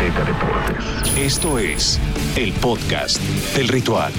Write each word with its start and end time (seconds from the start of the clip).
Azteca 0.00 0.24
Deportes. 0.24 1.18
Esto 1.18 1.58
es 1.58 2.00
el 2.34 2.54
podcast 2.54 3.20
del 3.54 3.68
ritual. 3.68 4.10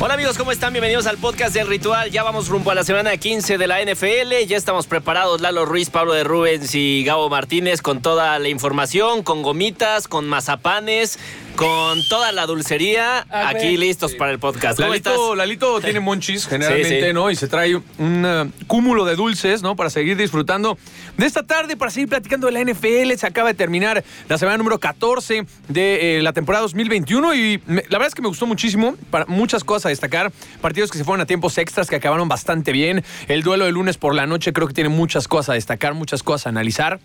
Hola 0.00 0.14
amigos, 0.14 0.36
¿cómo 0.36 0.50
están? 0.50 0.72
Bienvenidos 0.72 1.06
al 1.06 1.18
podcast 1.18 1.54
del 1.54 1.68
Ritual. 1.68 2.10
Ya 2.10 2.22
vamos 2.22 2.48
rumbo 2.48 2.70
a 2.70 2.74
la 2.74 2.84
semana 2.84 3.16
15 3.16 3.58
de 3.58 3.66
la 3.66 3.84
NFL. 3.84 4.46
Ya 4.48 4.56
estamos 4.56 4.86
preparados 4.86 5.42
Lalo 5.42 5.66
Ruiz, 5.66 5.90
Pablo 5.90 6.14
de 6.14 6.24
Rubens 6.24 6.74
y 6.74 7.04
Gabo 7.04 7.28
Martínez 7.28 7.82
con 7.82 8.00
toda 8.00 8.38
la 8.38 8.48
información, 8.48 9.22
con 9.22 9.42
gomitas, 9.42 10.08
con 10.08 10.26
mazapanes, 10.26 11.18
con 11.56 12.02
toda 12.08 12.32
la 12.32 12.46
dulcería. 12.46 13.26
Aquí 13.30 13.76
listos 13.76 14.14
para 14.14 14.30
el 14.32 14.38
podcast. 14.38 14.76
¿Cómo 14.78 14.88
Lalito, 14.90 15.10
estás? 15.10 15.36
Lalito 15.36 15.80
tiene 15.80 16.00
monchis 16.00 16.46
generalmente, 16.46 17.00
Sí, 17.00 17.06
sí. 17.06 17.12
¿no? 17.12 17.30
Y 17.30 17.36
se 17.36 17.48
trae 17.48 17.76
un 17.76 18.24
eh, 18.26 18.50
cúmulo 18.66 19.04
de 19.04 19.16
dulces, 19.16 19.62
¿no? 19.62 19.76
Para 19.76 19.90
seguir 19.90 20.16
disfrutando 20.16 20.78
de 21.18 21.26
esta 21.26 21.42
tarde, 21.42 21.76
para 21.76 21.90
seguir 21.90 22.08
platicando 22.08 22.46
de 22.46 22.52
la 22.52 22.60
NFL. 22.64 23.12
Se 23.16 23.26
acaba 23.26 23.48
de 23.48 23.54
terminar 23.54 24.02
la 24.28 24.38
semana 24.38 24.56
número 24.58 24.78
14 24.80 25.44
de 25.68 26.18
eh, 26.18 26.22
la 26.22 26.32
temporada 26.32 26.62
2021 26.62 27.34
y 27.34 27.60
me- 27.66 27.82
la 27.88 27.98
verdad 27.98 28.08
es 28.08 28.14
que 28.14 28.22
me 28.22 28.28
gustó 28.28 28.46
muchísimo. 28.46 28.96
Para 29.10 29.26
muchas 29.26 29.62
cosas 29.64 29.86
a 29.86 29.88
destacar. 29.90 30.32
Partidos 30.60 30.90
que 30.90 30.98
se 30.98 31.04
fueron 31.04 31.20
a 31.20 31.26
tiempos 31.26 31.58
extras 31.58 31.88
que 31.88 31.96
acabaron 31.96 32.28
bastante 32.28 32.72
bien. 32.72 33.04
El 33.28 33.42
duelo 33.42 33.66
de 33.66 33.72
lunes 33.72 33.98
por 33.98 34.14
la 34.14 34.26
noche 34.26 34.52
creo 34.52 34.66
que 34.66 34.74
tiene 34.74 34.88
muchas 34.90 35.28
cosas 35.28 35.50
a 35.50 35.52
destacar, 35.54 35.92
muchas 35.94 36.22
cosas 36.22 36.46
a 36.46 36.48
analizar. 36.50 37.00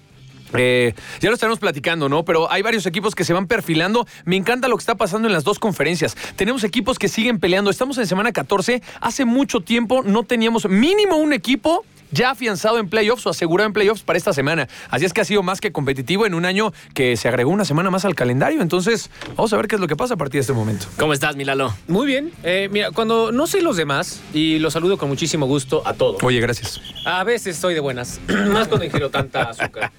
Eh, 0.57 0.93
ya 1.19 1.29
lo 1.29 1.35
estaremos 1.35 1.59
platicando, 1.59 2.09
¿no? 2.09 2.25
Pero 2.25 2.51
hay 2.51 2.61
varios 2.61 2.85
equipos 2.85 3.15
que 3.15 3.23
se 3.23 3.33
van 3.33 3.47
perfilando. 3.47 4.07
Me 4.25 4.35
encanta 4.35 4.67
lo 4.67 4.77
que 4.77 4.81
está 4.81 4.95
pasando 4.95 5.27
en 5.27 5.33
las 5.33 5.43
dos 5.43 5.59
conferencias. 5.59 6.15
Tenemos 6.35 6.63
equipos 6.63 6.99
que 6.99 7.07
siguen 7.07 7.39
peleando. 7.39 7.69
Estamos 7.69 7.97
en 7.97 8.07
semana 8.07 8.31
14. 8.31 8.81
Hace 9.01 9.25
mucho 9.25 9.61
tiempo 9.61 10.03
no 10.03 10.23
teníamos 10.23 10.67
mínimo 10.67 11.17
un 11.17 11.33
equipo 11.33 11.83
ya 12.11 12.31
afianzado 12.31 12.79
en 12.79 12.89
playoffs 12.89 13.25
o 13.25 13.29
asegurado 13.29 13.67
en 13.67 13.73
playoffs 13.73 14.01
para 14.03 14.17
esta 14.17 14.33
semana. 14.33 14.67
Así 14.89 15.05
es 15.05 15.13
que 15.13 15.21
ha 15.21 15.25
sido 15.25 15.43
más 15.43 15.59
que 15.61 15.71
competitivo 15.71 16.25
en 16.25 16.33
un 16.33 16.45
año 16.45 16.73
que 16.93 17.17
se 17.17 17.27
agregó 17.27 17.51
una 17.51 17.65
semana 17.65 17.91
más 17.91 18.05
al 18.05 18.15
calendario. 18.15 18.61
Entonces, 18.61 19.09
vamos 19.35 19.51
a 19.53 19.57
ver 19.57 19.67
qué 19.67 19.75
es 19.75 19.81
lo 19.81 19.87
que 19.87 19.95
pasa 19.95 20.13
a 20.13 20.17
partir 20.17 20.39
de 20.39 20.41
este 20.41 20.53
momento. 20.53 20.87
¿Cómo 20.97 21.13
estás, 21.13 21.35
Milalo? 21.35 21.75
Muy 21.87 22.07
bien. 22.07 22.31
Eh, 22.43 22.69
mira, 22.71 22.91
cuando 22.91 23.31
no 23.31 23.47
sé 23.47 23.61
los 23.61 23.77
demás, 23.77 24.21
y 24.33 24.59
los 24.59 24.73
saludo 24.73 24.97
con 24.97 25.09
muchísimo 25.09 25.45
gusto 25.45 25.83
a 25.85 25.93
todos. 25.93 26.23
Oye, 26.23 26.39
gracias. 26.39 26.79
A 27.05 27.23
veces 27.23 27.55
estoy 27.55 27.73
de 27.73 27.79
buenas, 27.79 28.19
más 28.47 28.67
cuando 28.67 28.85
ingiero 28.85 29.09
tanta 29.09 29.49
azúcar. 29.49 29.91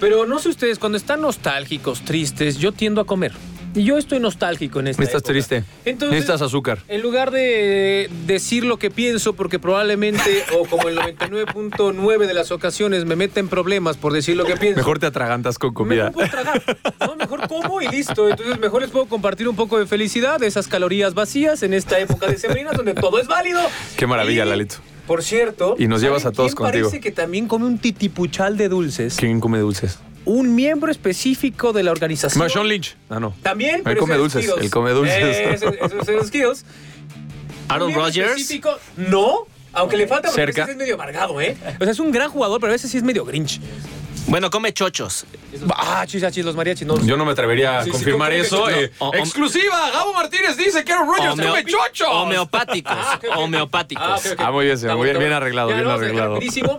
Pero 0.00 0.26
no 0.26 0.38
sé 0.38 0.48
ustedes, 0.50 0.78
cuando 0.78 0.98
están 0.98 1.20
nostálgicos, 1.20 2.02
tristes, 2.04 2.58
yo 2.58 2.72
tiendo 2.72 3.00
a 3.00 3.04
comer. 3.06 3.32
Y 3.74 3.84
yo 3.84 3.98
estoy 3.98 4.20
nostálgico 4.20 4.80
en 4.80 4.86
esta 4.86 5.02
Estás 5.02 5.20
época. 5.20 5.32
triste. 5.34 5.64
Entonces, 5.84 6.12
Necesitas 6.14 6.40
azúcar. 6.40 6.78
En 6.88 7.02
lugar 7.02 7.30
de 7.30 8.08
decir 8.26 8.64
lo 8.64 8.78
que 8.78 8.90
pienso, 8.90 9.34
porque 9.34 9.58
probablemente, 9.58 10.44
o 10.58 10.64
como 10.66 10.88
el 10.88 10.96
99.9 10.98 12.26
de 12.26 12.32
las 12.32 12.52
ocasiones, 12.52 13.04
me 13.04 13.16
meta 13.16 13.38
en 13.38 13.48
problemas 13.48 13.98
por 13.98 14.14
decir 14.14 14.34
lo 14.34 14.46
que 14.46 14.56
pienso. 14.56 14.78
Mejor 14.78 14.98
te 14.98 15.04
atragantas 15.04 15.58
con 15.58 15.74
comida. 15.74 16.04
Mejor 16.10 16.14
puedo 16.14 16.28
tragar. 16.30 16.62
No, 17.00 17.16
mejor 17.16 17.48
como 17.48 17.82
y 17.82 17.88
listo. 17.88 18.30
Entonces, 18.30 18.58
mejor 18.58 18.80
les 18.80 18.90
puedo 18.90 19.04
compartir 19.06 19.46
un 19.46 19.56
poco 19.56 19.78
de 19.78 19.86
felicidad, 19.86 20.40
de 20.40 20.46
esas 20.46 20.68
calorías 20.68 21.12
vacías 21.12 21.62
en 21.62 21.74
esta 21.74 21.98
época 21.98 22.28
de 22.28 22.38
sembrinas 22.38 22.78
donde 22.78 22.94
todo 22.94 23.18
es 23.18 23.26
válido. 23.26 23.60
Qué 23.98 24.06
maravilla, 24.06 24.46
Y, 24.46 24.48
Lalito. 24.48 24.76
Por 25.06 25.22
cierto. 25.22 25.76
Y 25.78 25.86
nos 25.88 26.00
llevas 26.00 26.22
¿saben 26.22 26.34
a 26.34 26.36
todos 26.36 26.52
quién 26.54 26.64
contigo? 26.64 26.88
Parece 26.88 27.00
que 27.02 27.12
también 27.12 27.46
come 27.48 27.66
un 27.66 27.78
titipuchal 27.78 28.56
de 28.56 28.68
dulces. 28.68 29.16
¿Quién 29.16 29.40
come 29.40 29.58
dulces? 29.58 29.98
Un 30.24 30.54
miembro 30.56 30.90
específico 30.90 31.72
de 31.72 31.84
la 31.84 31.92
organización. 31.92 32.42
Ma- 32.42 32.48
Sean 32.48 32.66
Lynch. 32.68 32.96
Ah, 33.08 33.20
no. 33.20 33.32
También. 33.42 33.76
Él 33.76 33.82
pero 33.84 34.00
come 34.00 34.14
ese 34.16 34.24
es 34.40 34.46
dulces, 34.46 34.64
él 34.64 34.70
come 34.70 34.90
dulces. 34.90 35.14
Eh, 35.16 35.52
ese- 35.54 35.66
ese- 35.66 35.96
ese 36.02 36.16
es 36.18 36.26
Skittles. 36.26 36.64
Aaron 37.68 37.82
Un 37.86 37.88
miembro 37.88 38.06
Rodgers. 38.06 38.30
específico, 38.32 38.70
No. 38.96 39.46
Aunque 39.78 39.98
le 39.98 40.06
falta 40.08 40.28
porque 40.28 40.40
Cerca. 40.40 40.62
a 40.62 40.66
veces 40.66 40.72
es 40.74 40.78
medio 40.78 40.94
amargado, 40.94 41.38
¿eh? 41.38 41.54
O 41.78 41.84
sea, 41.84 41.92
es 41.92 42.00
un 42.00 42.10
gran 42.10 42.30
jugador, 42.30 42.58
pero 42.60 42.70
a 42.70 42.74
veces 42.76 42.90
sí 42.90 42.96
es 42.96 43.02
medio 43.02 43.26
grinch. 43.26 43.60
Bueno, 44.28 44.50
come 44.50 44.72
chochos. 44.72 45.24
Ah, 45.76 46.04
chis, 46.06 46.22
ah, 46.24 46.30
chis, 46.32 46.44
los 46.44 46.56
mariachis. 46.56 46.86
No, 46.86 47.00
Yo 47.04 47.16
no 47.16 47.24
me 47.24 47.32
atrevería 47.32 47.78
a 47.78 47.82
Sí, 47.84 47.86
sí, 47.86 47.92
confirmar 47.92 48.30
¿cómo 48.32 48.40
que 48.42 48.46
eso. 48.46 48.58
no? 48.58 48.70
eh, 48.70 48.92
O- 48.98 49.08
o- 49.10 49.14
exclusiva, 49.14 49.90
Gabo 49.92 50.12
Martínez 50.14 50.56
dice 50.56 50.84
que 50.84 50.92
Aaron 50.92 51.08
Rodgers 51.08 51.34
Homeo- 51.34 51.48
come 51.50 51.64
chochos. 51.64 52.08
Homeopáticos. 52.10 52.92
Ah. 52.96 53.20
Homeopáticos. 53.36 54.04
Ah, 54.04 54.16
ok, 54.16 54.26
ok. 54.32 54.40
Ah, 54.44 54.50
muy 54.50 54.64
bien, 54.66 54.78
señor, 54.78 54.96
muy 54.96 55.08
bien, 55.10 55.32
arreglado, 55.32 55.68
bien 55.68 55.80
Ya, 55.80 55.84
vamos 55.86 56.00
a 56.02 56.04
dejar 56.04 56.04
arreglado. 56.22 56.34
rapidísimo. 56.34 56.78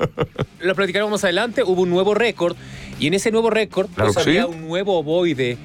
Lo 0.59 0.75
platicaremos 0.75 1.11
más 1.11 1.23
adelante. 1.23 1.63
Hubo 1.63 1.83
un 1.83 1.89
nuevo 1.89 2.13
récord 2.13 2.55
y 2.99 3.07
en 3.07 3.13
ese 3.13 3.31
nuevo 3.31 3.49
récord 3.49 3.87
Claro 3.95 4.11
pues, 4.13 4.25
que 4.25 4.31
sí. 4.31 4.37
había 4.37 4.47
un 4.47 4.67
nuevo 4.67 4.97
ovoide 4.99 5.57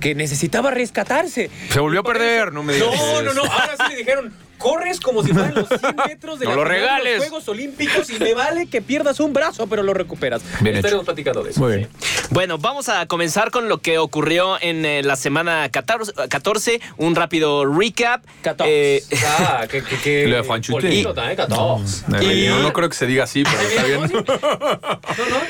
que 0.00 0.14
necesitaba 0.14 0.70
rescatarse. 0.70 1.50
Se 1.70 1.80
volvió 1.80 2.00
a 2.00 2.02
perder, 2.04 2.52
no 2.52 2.62
me 2.62 2.74
digas. 2.74 2.90
No, 2.94 3.22
no, 3.22 3.32
no. 3.32 3.42
Ahora 3.44 3.76
sí 3.78 3.82
le 3.92 3.96
dijeron, 3.96 4.32
corres 4.60 5.00
como 5.00 5.24
si 5.24 5.32
fueran 5.32 5.54
los 5.54 5.66
100 5.68 5.80
metros 6.06 6.38
de 6.38 6.44
No 6.44 6.50
la 6.52 6.56
lo 6.56 6.62
final 6.62 6.72
de 6.72 6.78
regales. 6.86 7.18
los 7.18 7.28
Juegos 7.28 7.48
Olímpicos 7.48 8.10
y 8.10 8.18
me 8.20 8.34
vale 8.34 8.66
que 8.68 8.80
pierdas 8.82 9.18
un 9.18 9.32
brazo, 9.32 9.66
pero 9.66 9.82
lo 9.82 9.94
recuperas. 9.94 10.42
Bien 10.60 10.76
Estaremos 10.76 11.02
hecho. 11.02 11.06
platicando 11.06 11.42
de 11.42 11.50
eso. 11.50 11.60
Muy 11.60 11.76
bien. 11.78 11.88
Bueno, 12.30 12.58
vamos 12.58 12.88
a 12.88 13.06
comenzar 13.06 13.50
con 13.50 13.68
lo 13.68 13.78
que 13.78 13.98
ocurrió 13.98 14.56
en 14.60 14.84
eh, 14.84 15.02
la 15.02 15.16
semana 15.16 15.68
14, 15.70 16.12
14, 16.28 16.80
un 16.98 17.16
rápido 17.16 17.64
recap. 17.64 18.22
14. 18.42 18.96
Eh, 18.96 19.02
ah, 19.26 19.66
que, 19.68 19.82
que, 19.82 19.96
que 19.96 20.26
Lo 20.26 20.42
de 20.42 21.32
¿eh? 21.32 21.36
14. 21.36 22.04
Eh, 22.20 22.46
No, 22.50 22.60
no 22.60 22.72
creo 22.72 22.88
que 22.88 22.94
se 22.96 23.06
diga 23.06 23.24
así, 23.24 23.42
pero 23.42 23.60
está 23.60 23.82
bien. 23.84 24.00
No, 24.00 25.26
no. 25.30 25.40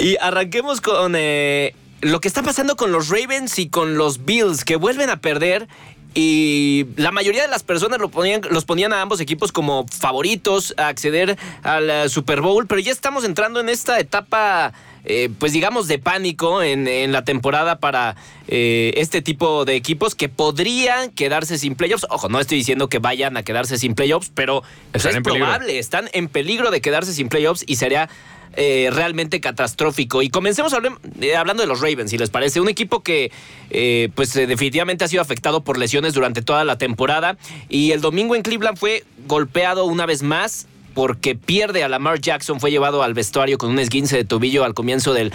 Y 0.00 0.16
arranquemos 0.20 0.80
con 0.80 1.14
eh, 1.16 1.74
lo 2.00 2.20
que 2.20 2.28
está 2.28 2.42
pasando 2.42 2.76
con 2.76 2.92
los 2.92 3.08
Ravens 3.08 3.58
y 3.58 3.68
con 3.68 3.96
los 3.96 4.24
Bills, 4.24 4.64
que 4.64 4.76
vuelven 4.76 5.10
a 5.10 5.16
perder. 5.20 5.68
Y 6.14 6.86
la 6.96 7.10
mayoría 7.10 7.42
de 7.42 7.48
las 7.48 7.62
personas 7.62 7.98
lo 7.98 8.10
ponían, 8.10 8.42
los 8.50 8.64
ponían 8.66 8.92
a 8.92 9.00
ambos 9.00 9.20
equipos 9.20 9.50
como 9.50 9.86
favoritos 9.88 10.74
a 10.76 10.88
acceder 10.88 11.38
al 11.62 11.88
eh, 11.88 12.08
Super 12.08 12.42
Bowl, 12.42 12.66
pero 12.66 12.80
ya 12.80 12.92
estamos 12.92 13.24
entrando 13.24 13.60
en 13.60 13.70
esta 13.70 13.98
etapa, 13.98 14.74
eh, 15.06 15.30
pues 15.38 15.52
digamos, 15.54 15.88
de 15.88 15.98
pánico 15.98 16.62
en, 16.62 16.86
en 16.86 17.12
la 17.12 17.24
temporada 17.24 17.78
para 17.78 18.14
eh, 18.46 18.92
este 18.96 19.22
tipo 19.22 19.64
de 19.64 19.74
equipos 19.74 20.14
que 20.14 20.28
podrían 20.28 21.10
quedarse 21.12 21.56
sin 21.56 21.76
playoffs. 21.76 22.06
Ojo, 22.10 22.28
no 22.28 22.40
estoy 22.40 22.58
diciendo 22.58 22.90
que 22.90 22.98
vayan 22.98 23.38
a 23.38 23.42
quedarse 23.42 23.78
sin 23.78 23.94
playoffs, 23.94 24.30
pero 24.34 24.62
Están 24.92 25.16
es 25.16 25.22
peligro. 25.22 25.46
probable, 25.46 25.78
están 25.78 26.10
en 26.12 26.28
peligro 26.28 26.70
de 26.70 26.82
quedarse 26.82 27.14
sin 27.14 27.30
playoffs 27.30 27.64
y 27.66 27.76
sería 27.76 28.10
eh, 28.54 28.90
realmente 28.92 29.40
catastrófico. 29.40 30.22
Y 30.22 30.28
comencemos 30.28 30.74
eh, 31.20 31.36
hablando 31.36 31.62
de 31.62 31.66
los 31.66 31.80
Ravens, 31.80 32.10
si 32.10 32.18
les 32.18 32.30
parece. 32.30 32.60
Un 32.60 32.68
equipo 32.68 33.02
que 33.02 33.32
eh, 33.70 34.10
pues 34.14 34.34
definitivamente 34.34 35.04
ha 35.04 35.08
sido 35.08 35.22
afectado 35.22 35.64
por 35.64 35.78
lesiones 35.78 36.12
durante 36.14 36.42
toda 36.42 36.64
la 36.64 36.76
temporada. 36.76 37.38
Y 37.68 37.92
el 37.92 38.00
domingo 38.00 38.34
en 38.34 38.42
Cleveland 38.42 38.76
fue 38.76 39.04
golpeado 39.26 39.84
una 39.86 40.06
vez 40.06 40.22
más 40.22 40.66
porque 40.94 41.34
pierde 41.34 41.82
a 41.82 41.88
Lamar 41.88 42.20
Jackson, 42.20 42.60
fue 42.60 42.70
llevado 42.70 43.02
al 43.02 43.14
vestuario 43.14 43.56
con 43.56 43.70
un 43.70 43.78
esguince 43.78 44.18
de 44.18 44.24
tobillo 44.24 44.62
al 44.64 44.74
comienzo 44.74 45.14
del 45.14 45.32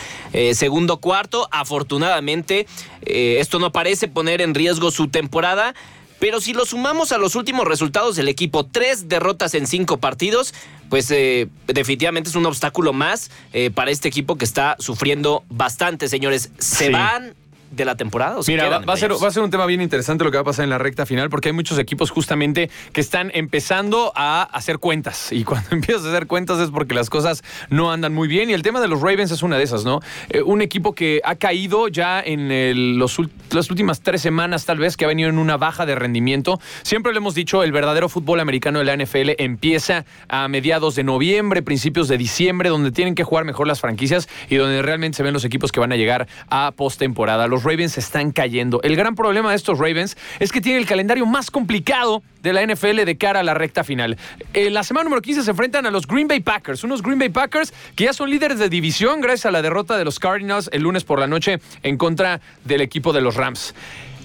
segundo 0.54 0.98
cuarto. 0.98 1.50
Afortunadamente, 1.52 2.68
esto 3.02 3.58
no 3.58 3.72
parece 3.72 4.08
poner 4.08 4.42
en 4.42 4.54
riesgo 4.54 4.92
su 4.92 5.08
temporada. 5.08 5.74
Pero 6.20 6.42
si 6.42 6.54
lo 6.54 6.66
sumamos 6.66 7.12
a 7.12 7.18
los 7.18 7.36
últimos 7.36 7.66
resultados 7.68 8.16
del 8.16 8.28
equipo, 8.28 8.66
tres 8.66 9.08
derrotas 9.08 9.54
en 9.54 9.68
cinco 9.68 9.98
partidos, 9.98 10.54
pues 10.90 11.12
eh, 11.12 11.48
definitivamente 11.68 12.30
es 12.30 12.36
un 12.36 12.46
obstáculo 12.46 12.92
más 12.94 13.30
eh, 13.54 13.70
para 13.70 13.92
este 13.92 14.08
equipo 14.08 14.36
que 14.38 14.46
está 14.46 14.76
sufriendo 14.80 15.44
bastante, 15.50 16.08
señores. 16.08 16.50
¿Se 16.58 16.88
Sí. 16.88 16.92
van 16.92 17.36
de 17.72 17.86
la 17.86 17.96
temporada? 17.96 18.38
o 18.38 18.44
se 18.44 18.52
Mira, 18.52 18.80
va, 18.80 18.94
a 18.94 18.98
ser, 18.98 19.12
va 19.12 19.28
a 19.28 19.32
ser 19.32 19.44
un 19.44 19.50
tema 19.50 19.66
bien 19.66 19.82
interesante 19.82 20.24
lo 20.24 20.32
que 20.32 20.38
va 20.38 20.42
a 20.42 20.46
pasar 20.46 20.64
en 20.64 20.70
la 20.70 20.78
recta 20.78 21.06
final, 21.06 21.30
porque 21.30 21.50
hay 21.50 21.54
muchos 21.54 21.78
equipos 21.80 22.12
justamente 22.12 22.70
que 22.94 23.02
están 23.02 23.32
empezando 23.34 24.12
a 24.16 24.44
hacer 24.44 24.80
cuentas. 24.80 25.32
Y 25.32 25.44
cuando 25.44 25.70
empiezas 25.76 26.06
a 26.06 26.10
hacer 26.10 26.28
cuentas 26.28 26.60
es 26.60 26.70
porque 26.72 26.94
las 26.94 27.10
cosas 27.10 27.44
no 27.70 27.92
andan 27.92 28.14
muy 28.14 28.28
bien. 28.28 28.50
Y 28.50 28.54
el 28.54 28.62
tema 28.62 28.80
de 28.82 28.88
los 28.88 29.02
Ravens 29.02 29.32
es 29.32 29.44
una 29.44 29.58
de 29.58 29.64
esas, 29.64 29.84
¿no? 29.86 30.00
Eh, 30.30 30.42
un 30.42 30.62
equipo 30.62 30.94
que 30.96 31.22
ha 31.24 31.36
caído 31.36 31.88
ya 31.88 32.22
en 32.22 32.52
el- 32.52 32.98
los, 32.98 33.18
las 33.52 33.70
últimas 33.70 34.02
tres 34.02 34.22
semanas, 34.22 34.66
tal 34.66 34.78
vez, 34.78 34.98
que 34.98 35.06
ha 35.06 35.08
venido 35.08 35.30
en 35.30 35.38
una 35.38 35.58
baja 35.58 35.86
de 35.86 35.96
rendimiento. 35.96 36.60
Siempre 36.84 37.12
lo 37.12 37.18
hemos 37.20 37.36
dicho, 37.36 37.64
el 37.64 37.72
verdadero 37.72 38.10
fútbol 38.10 38.40
americano 38.40 38.80
de 38.80 38.86
la 38.86 38.94
NFL 38.96 39.32
empieza 39.38 40.06
a 40.30 40.48
mediados 40.48 40.96
de 40.96 41.04
noviembre, 41.04 41.62
principios 41.62 42.08
de 42.08 42.18
diciembre, 42.18 42.70
donde 42.70 42.92
tienen 42.92 43.16
que 43.16 43.24
jugar 43.24 43.46
mejor 43.46 43.68
las 43.68 43.82
franquicias 43.82 44.28
y 44.50 44.56
donde 44.56 44.82
realmente 44.82 45.18
se 45.18 45.24
ven 45.24 45.34
los 45.34 45.46
equipos 45.46 45.72
que 45.72 45.80
van 45.80 45.92
a 45.92 45.96
llegar 45.96 46.28
a 46.50 46.72
postemporada. 46.72 47.48
Los 47.48 47.57
Ravens 47.64 47.98
están 47.98 48.32
cayendo. 48.32 48.80
El 48.84 48.96
gran 48.96 49.16
problema 49.16 49.52
de 49.52 49.56
estos 49.56 49.80
Ravens 49.80 50.18
es 50.40 50.52
que 50.52 50.62
tienen 50.62 50.82
el 50.82 50.88
calendario 50.88 51.26
más 51.26 51.52
complicado 51.52 52.24
de 52.42 52.54
la 52.54 52.66
NFL 52.66 53.04
de 53.04 53.18
cara 53.18 53.42
a 53.42 53.44
la 53.44 53.54
recta 53.54 53.84
final. 53.84 54.18
En 54.54 54.74
la 54.74 54.84
semana 54.84 55.06
número 55.06 55.22
15 55.22 55.44
se 55.44 55.52
enfrentan 55.52 55.86
a 55.86 55.92
los 55.92 56.08
Green 56.08 56.28
Bay 56.28 56.40
Packers, 56.40 56.84
unos 56.84 57.02
Green 57.02 57.20
Bay 57.20 57.30
Packers 57.30 57.74
que 57.96 58.06
ya 58.06 58.14
son 58.14 58.30
líderes 58.30 58.60
de 58.60 58.70
división 58.70 59.22
gracias 59.22 59.48
a 59.48 59.52
la 59.52 59.62
derrota 59.62 59.98
de 59.98 60.06
los 60.06 60.20
Cardinals 60.20 60.70
el 60.72 60.84
lunes 60.84 61.04
por 61.04 61.20
la 61.20 61.28
noche 61.28 61.60
en 61.84 61.98
contra 61.98 62.42
del 62.64 62.82
equipo 62.82 63.14
de 63.14 63.22
los 63.22 63.36
Rams. 63.36 63.74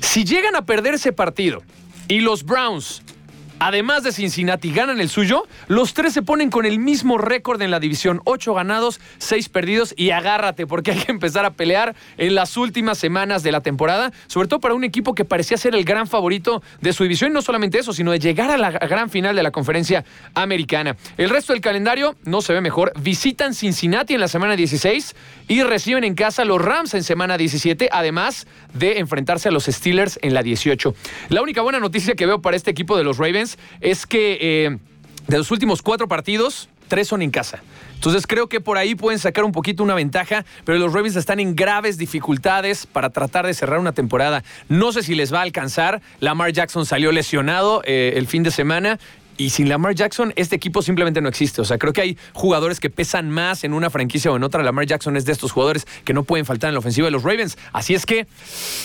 Si 0.00 0.24
llegan 0.24 0.56
a 0.56 0.66
perder 0.66 0.94
ese 0.94 1.12
partido 1.12 1.62
y 2.08 2.20
los 2.20 2.44
Browns 2.44 3.02
además 3.62 4.02
de 4.02 4.10
Cincinnati, 4.10 4.72
ganan 4.72 5.00
el 5.00 5.08
suyo, 5.08 5.46
los 5.68 5.94
tres 5.94 6.12
se 6.12 6.22
ponen 6.22 6.50
con 6.50 6.66
el 6.66 6.80
mismo 6.80 7.16
récord 7.16 7.62
en 7.62 7.70
la 7.70 7.78
división. 7.78 8.20
Ocho 8.24 8.54
ganados, 8.54 9.00
seis 9.18 9.48
perdidos 9.48 9.94
y 9.96 10.10
agárrate 10.10 10.66
porque 10.66 10.90
hay 10.90 10.98
que 10.98 11.12
empezar 11.12 11.44
a 11.44 11.52
pelear 11.52 11.94
en 12.18 12.34
las 12.34 12.56
últimas 12.56 12.98
semanas 12.98 13.44
de 13.44 13.52
la 13.52 13.60
temporada, 13.60 14.12
sobre 14.26 14.48
todo 14.48 14.58
para 14.58 14.74
un 14.74 14.82
equipo 14.82 15.14
que 15.14 15.24
parecía 15.24 15.56
ser 15.56 15.76
el 15.76 15.84
gran 15.84 16.08
favorito 16.08 16.60
de 16.80 16.92
su 16.92 17.04
división. 17.04 17.30
Y 17.30 17.34
no 17.34 17.40
solamente 17.40 17.78
eso, 17.78 17.92
sino 17.92 18.10
de 18.10 18.18
llegar 18.18 18.50
a 18.50 18.56
la 18.56 18.72
gran 18.72 19.10
final 19.10 19.36
de 19.36 19.44
la 19.44 19.52
conferencia 19.52 20.04
americana. 20.34 20.96
El 21.16 21.30
resto 21.30 21.52
del 21.52 21.62
calendario 21.62 22.16
no 22.24 22.42
se 22.42 22.52
ve 22.52 22.60
mejor. 22.60 22.92
Visitan 22.98 23.54
Cincinnati 23.54 24.14
en 24.14 24.20
la 24.20 24.28
semana 24.28 24.56
16 24.56 25.14
y 25.46 25.62
reciben 25.62 26.02
en 26.02 26.16
casa 26.16 26.44
los 26.44 26.60
Rams 26.60 26.94
en 26.94 27.04
semana 27.04 27.38
17, 27.38 27.90
además 27.92 28.48
de 28.74 28.98
enfrentarse 28.98 29.50
a 29.50 29.52
los 29.52 29.66
Steelers 29.66 30.18
en 30.22 30.34
la 30.34 30.42
18. 30.42 30.94
La 31.28 31.42
única 31.42 31.62
buena 31.62 31.78
noticia 31.78 32.14
que 32.14 32.26
veo 32.26 32.42
para 32.42 32.56
este 32.56 32.72
equipo 32.72 32.96
de 32.96 33.04
los 33.04 33.18
Ravens 33.18 33.51
es 33.80 34.06
que 34.06 34.38
eh, 34.40 34.78
de 35.28 35.38
los 35.38 35.50
últimos 35.50 35.82
cuatro 35.82 36.08
partidos, 36.08 36.68
tres 36.88 37.08
son 37.08 37.22
en 37.22 37.30
casa. 37.30 37.62
Entonces 37.94 38.26
creo 38.26 38.48
que 38.48 38.60
por 38.60 38.78
ahí 38.78 38.96
pueden 38.96 39.20
sacar 39.20 39.44
un 39.44 39.52
poquito 39.52 39.84
una 39.84 39.94
ventaja, 39.94 40.44
pero 40.64 40.76
los 40.76 40.92
Ravens 40.92 41.14
están 41.14 41.38
en 41.38 41.54
graves 41.54 41.98
dificultades 41.98 42.84
para 42.84 43.10
tratar 43.10 43.46
de 43.46 43.54
cerrar 43.54 43.78
una 43.78 43.92
temporada. 43.92 44.42
No 44.68 44.90
sé 44.90 45.04
si 45.04 45.14
les 45.14 45.32
va 45.32 45.38
a 45.38 45.42
alcanzar. 45.42 46.02
Lamar 46.18 46.52
Jackson 46.52 46.84
salió 46.84 47.12
lesionado 47.12 47.80
eh, 47.84 48.14
el 48.16 48.26
fin 48.26 48.42
de 48.42 48.50
semana 48.50 48.98
y 49.36 49.50
sin 49.50 49.68
Lamar 49.68 49.94
Jackson, 49.94 50.32
este 50.36 50.56
equipo 50.56 50.82
simplemente 50.82 51.20
no 51.20 51.28
existe. 51.28 51.60
O 51.60 51.64
sea, 51.64 51.78
creo 51.78 51.92
que 51.92 52.00
hay 52.00 52.18
jugadores 52.32 52.80
que 52.80 52.90
pesan 52.90 53.30
más 53.30 53.64
en 53.64 53.72
una 53.72 53.90
franquicia 53.90 54.30
o 54.30 54.36
en 54.36 54.44
otra. 54.44 54.62
Lamar 54.62 54.86
Jackson 54.86 55.16
es 55.16 55.24
de 55.24 55.32
estos 55.32 55.52
jugadores 55.52 55.86
que 56.04 56.12
no 56.12 56.24
pueden 56.24 56.46
faltar 56.46 56.68
en 56.68 56.74
la 56.74 56.80
ofensiva 56.80 57.06
de 57.06 57.10
los 57.10 57.22
Ravens. 57.22 57.56
Así 57.72 57.94
es 57.94 58.06
que, 58.06 58.26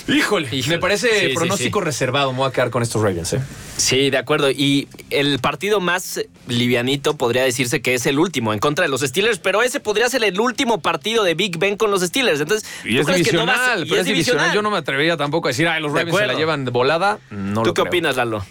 híjole, 0.07 0.49
me 0.67 0.79
parece 0.79 1.31
pronóstico 1.35 1.81
reservado. 1.81 2.31
Me 2.31 2.39
voy 2.39 2.49
a 2.49 2.51
quedar 2.51 2.69
con 2.69 2.83
estos 2.83 3.01
Ravens. 3.01 3.33
¿eh? 3.33 3.41
Sí, 3.77 4.09
de 4.09 4.17
acuerdo. 4.17 4.49
Y 4.49 4.87
el 5.09 5.39
partido 5.39 5.79
más 5.79 6.21
livianito 6.47 7.17
podría 7.17 7.43
decirse 7.43 7.81
que 7.81 7.93
es 7.93 8.05
el 8.05 8.19
último 8.19 8.53
en 8.53 8.59
contra 8.59 8.83
de 8.83 8.89
los 8.89 9.01
Steelers, 9.01 9.39
pero 9.39 9.61
ese 9.61 9.79
podría 9.79 10.09
ser 10.09 10.23
el 10.23 10.39
último 10.39 10.79
partido 10.79 11.23
de 11.23 11.35
Big 11.35 11.57
Ben 11.57 11.77
con 11.77 11.91
los 11.91 12.01
Steelers. 12.01 12.39
Entonces, 12.39 12.69
y 12.85 12.97
es 12.97 13.05
divisional, 13.05 13.85
pero 13.87 14.01
es, 14.01 14.07
divisional. 14.07 14.53
Yo 14.53 14.61
no 14.61 14.71
me 14.71 14.77
atrevería 14.77 15.17
tampoco 15.17 15.47
a 15.47 15.51
decir, 15.51 15.67
ay, 15.67 15.81
los 15.81 15.91
Ravens 15.91 16.17
se 16.17 16.27
la 16.27 16.33
llevan 16.33 16.65
de 16.65 16.71
volada. 16.71 17.19
No 17.29 17.63
¿Tú 17.63 17.73
qué 17.73 17.81
opinas, 17.81 18.15
Lalo? 18.15 18.43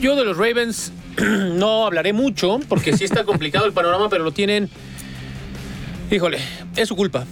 Yo 0.00 0.16
de 0.16 0.24
los 0.24 0.36
Ravens 0.36 0.92
no 1.20 1.86
hablaré 1.86 2.12
mucho, 2.12 2.58
porque 2.68 2.96
sí 2.96 3.04
está 3.04 3.24
complicado 3.24 3.66
el 3.66 3.72
panorama, 3.72 4.08
pero 4.08 4.24
lo 4.24 4.32
tienen. 4.32 4.68
Híjole, 6.10 6.38
es 6.76 6.88
su 6.88 6.96
culpa. 6.96 7.24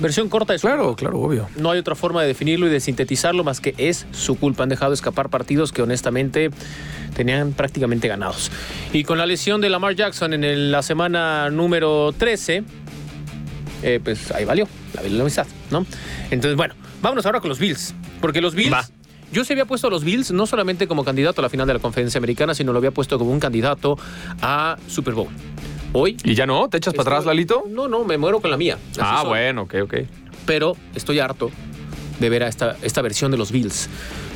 Versión 0.00 0.28
corta 0.28 0.52
de 0.54 0.58
su 0.58 0.66
Claro, 0.66 0.86
culpa. 0.86 0.96
claro, 1.00 1.20
obvio. 1.20 1.48
No 1.56 1.70
hay 1.70 1.78
otra 1.78 1.94
forma 1.94 2.20
de 2.22 2.26
definirlo 2.28 2.66
y 2.66 2.70
de 2.70 2.80
sintetizarlo 2.80 3.44
más 3.44 3.60
que 3.60 3.74
es 3.78 4.06
su 4.10 4.36
culpa. 4.36 4.64
Han 4.64 4.68
dejado 4.68 4.92
escapar 4.92 5.28
partidos 5.28 5.70
que 5.70 5.82
honestamente 5.82 6.50
tenían 7.14 7.52
prácticamente 7.52 8.08
ganados. 8.08 8.50
Y 8.92 9.04
con 9.04 9.18
la 9.18 9.26
lesión 9.26 9.60
de 9.60 9.68
Lamar 9.70 9.94
Jackson 9.94 10.32
en 10.34 10.72
la 10.72 10.82
semana 10.82 11.48
número 11.50 12.12
13, 12.12 12.64
eh, 13.84 14.00
pues 14.02 14.32
ahí 14.32 14.44
valió 14.44 14.66
la 14.94 15.20
amistad, 15.20 15.46
¿no? 15.70 15.86
Entonces, 16.32 16.56
bueno, 16.56 16.74
vámonos 17.00 17.24
ahora 17.26 17.38
con 17.40 17.50
los 17.50 17.60
Bills. 17.60 17.94
Porque 18.20 18.40
los 18.40 18.54
Bills 18.56 18.92
yo 19.34 19.44
se 19.44 19.52
había 19.52 19.66
puesto 19.66 19.88
a 19.88 19.90
los 19.90 20.04
Bills 20.04 20.30
no 20.30 20.46
solamente 20.46 20.86
como 20.86 21.04
candidato 21.04 21.40
a 21.40 21.42
la 21.42 21.48
final 21.48 21.66
de 21.66 21.74
la 21.74 21.80
conferencia 21.80 22.18
americana, 22.18 22.54
sino 22.54 22.72
lo 22.72 22.78
había 22.78 22.92
puesto 22.92 23.18
como 23.18 23.32
un 23.32 23.40
candidato 23.40 23.98
a 24.40 24.78
Super 24.86 25.14
Bowl. 25.14 25.28
Hoy. 25.92 26.16
¿Y 26.24 26.34
ya 26.34 26.46
no? 26.46 26.68
¿Te 26.68 26.78
echas 26.78 26.94
para 26.94 27.10
atrás, 27.10 27.26
Lalito? 27.26 27.64
No, 27.68 27.88
no, 27.88 28.04
me 28.04 28.16
muero 28.16 28.40
con 28.40 28.50
la 28.50 28.56
mía. 28.56 28.78
ah, 29.00 29.24
bueno, 29.26 29.62
ok, 29.62 29.74
ok. 29.82 29.94
Pero 30.46 30.76
estoy 30.94 31.18
harto 31.18 31.50
de 32.20 32.28
ver 32.30 32.44
a 32.44 32.48
esta, 32.48 32.76
esta 32.82 33.02
versión 33.02 33.32
de 33.32 33.36
los 33.36 33.50
Bills. 33.50 33.88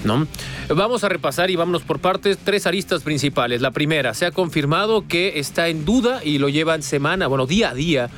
¿No? 0.05 0.27
Vamos 0.69 1.05
a 1.05 1.09
repasar 1.09 1.51
y 1.51 1.57
vámonos 1.57 1.83
por 1.83 2.01
partes. 2.01 2.39
Tres 2.43 2.67
aristas 2.67 3.03
principales. 3.03 3.61
La 3.61 3.71
primera, 3.71 4.15
se 4.15 4.27
ha 4.27 4.33
confirmado 4.33 5.07
que 5.07 5.39
está 5.39 5.69
en 5.69 5.85
duda 5.85 6.25
y 6.25 6.39
lo 6.39 6.49
llevan 6.49 6.83
semana, 6.83 7.29
bueno, 7.29 7.47
día 7.47 7.71
a 7.71 7.75
día, 7.75 8.11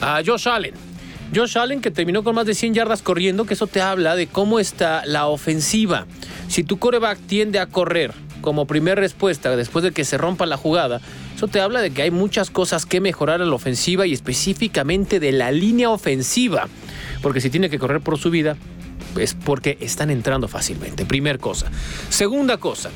a 0.00 0.20
Josh 0.26 0.48
Allen. 0.48 0.74
Josh 1.34 1.58
Allen 1.58 1.80
que 1.80 1.90
terminó 1.90 2.22
con 2.22 2.34
más 2.34 2.46
de 2.46 2.54
100 2.54 2.74
yardas 2.74 3.02
corriendo, 3.02 3.46
que 3.46 3.54
eso 3.54 3.66
te 3.66 3.80
habla 3.80 4.14
de 4.14 4.26
cómo 4.26 4.58
está 4.60 5.04
la 5.06 5.26
ofensiva. 5.26 6.06
Si 6.48 6.62
tu 6.62 6.78
coreback 6.78 7.18
tiende 7.26 7.58
a 7.58 7.66
correr 7.66 8.12
como 8.40 8.66
primera 8.66 9.00
respuesta 9.00 9.56
después 9.56 9.82
de 9.82 9.92
que 9.92 10.04
se 10.04 10.18
rompa 10.18 10.46
la 10.46 10.56
jugada, 10.56 11.00
eso 11.34 11.48
te 11.48 11.60
habla 11.60 11.80
de 11.80 11.90
que 11.90 12.02
hay 12.02 12.10
muchas 12.10 12.50
cosas 12.50 12.86
que 12.86 13.00
mejorar 13.00 13.40
en 13.40 13.48
la 13.50 13.56
ofensiva 13.56 14.06
y 14.06 14.12
específicamente 14.12 15.20
de 15.20 15.32
la 15.32 15.50
línea 15.50 15.90
ofensiva. 15.90 16.68
Porque 17.22 17.40
si 17.40 17.50
tiene 17.50 17.68
que 17.68 17.78
correr 17.78 18.00
por 18.00 18.18
su 18.18 18.30
vida, 18.30 18.56
es 19.18 19.34
porque 19.34 19.76
están 19.80 20.10
entrando 20.10 20.48
fácilmente. 20.48 21.04
Primer 21.04 21.38
cosa. 21.38 21.66
Segunda 22.08 22.58
cosa. 22.58 22.90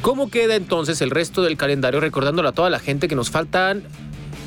¿Cómo 0.00 0.28
queda 0.30 0.54
entonces 0.56 1.00
el 1.00 1.10
resto 1.10 1.42
del 1.42 1.56
calendario? 1.56 2.00
Recordándole 2.00 2.48
a 2.48 2.52
toda 2.52 2.68
la 2.68 2.78
gente 2.78 3.08
que 3.08 3.14
nos 3.14 3.30
faltan 3.30 3.84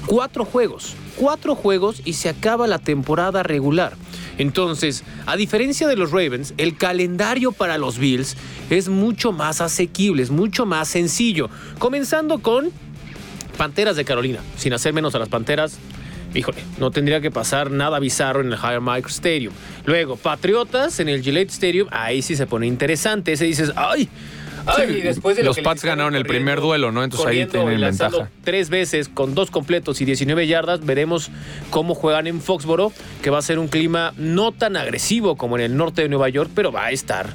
cuatro 0.07 0.45
juegos. 0.45 0.95
Cuatro 1.17 1.53
juegos 1.53 2.01
y 2.05 2.13
se 2.13 2.29
acaba 2.29 2.65
la 2.65 2.79
temporada 2.79 3.43
regular. 3.43 3.93
Entonces, 4.39 5.03
a 5.25 5.35
diferencia 5.35 5.87
de 5.87 5.95
los 5.95 6.11
Ravens, 6.11 6.53
el 6.57 6.77
calendario 6.77 7.51
para 7.51 7.77
los 7.77 7.97
Bills 7.99 8.37
es 8.69 8.87
mucho 8.87 9.31
más 9.31 9.61
asequible, 9.61 10.23
es 10.23 10.31
mucho 10.31 10.65
más 10.65 10.87
sencillo. 10.87 11.49
Comenzando 11.79 12.39
con 12.39 12.71
Panteras 13.57 13.95
de 13.95 14.05
Carolina, 14.05 14.39
sin 14.55 14.73
hacer 14.73 14.93
menos 14.93 15.13
a 15.15 15.19
las 15.19 15.29
Panteras. 15.29 15.77
Híjole, 16.35 16.59
no 16.77 16.91
tendría 16.91 17.19
que 17.19 17.31
pasar 17.31 17.71
nada 17.71 17.99
bizarro 17.99 18.41
en 18.41 18.51
el 18.51 18.59
Higher 18.59 18.81
Micro 18.81 19.09
Stadium. 19.09 19.53
Luego, 19.85 20.17
Patriotas 20.17 20.99
en 20.99 21.09
el 21.09 21.23
Gillette 21.23 21.49
Stadium, 21.49 21.87
ahí 21.89 22.21
sí 22.21 22.35
se 22.35 22.45
pone 22.45 22.67
interesante. 22.67 23.31
Ese 23.33 23.45
dices, 23.45 23.71
¡ay! 23.75 24.07
Después 25.03 25.37
de 25.37 25.43
los 25.43 25.59
Pats 25.59 25.83
ganaron 25.83 26.15
el 26.15 26.25
primer 26.25 26.61
duelo, 26.61 26.91
¿no? 26.91 27.03
Entonces 27.03 27.27
ahí 27.27 27.45
tienen 27.45 27.79
ventaja. 27.79 28.29
Tres 28.43 28.69
veces 28.69 29.09
con 29.09 29.35
dos 29.35 29.51
completos 29.51 30.01
y 30.01 30.05
19 30.05 30.47
yardas. 30.47 30.85
Veremos 30.85 31.31
cómo 31.69 31.95
juegan 31.95 32.27
en 32.27 32.41
Foxboro, 32.41 32.91
que 33.21 33.29
va 33.29 33.39
a 33.39 33.41
ser 33.41 33.59
un 33.59 33.67
clima 33.67 34.13
no 34.17 34.51
tan 34.51 34.75
agresivo 34.75 35.37
como 35.37 35.57
en 35.57 35.63
el 35.63 35.77
norte 35.77 36.01
de 36.01 36.09
Nueva 36.09 36.29
York, 36.29 36.51
pero 36.53 36.71
va 36.71 36.85
a 36.85 36.91
estar 36.91 37.33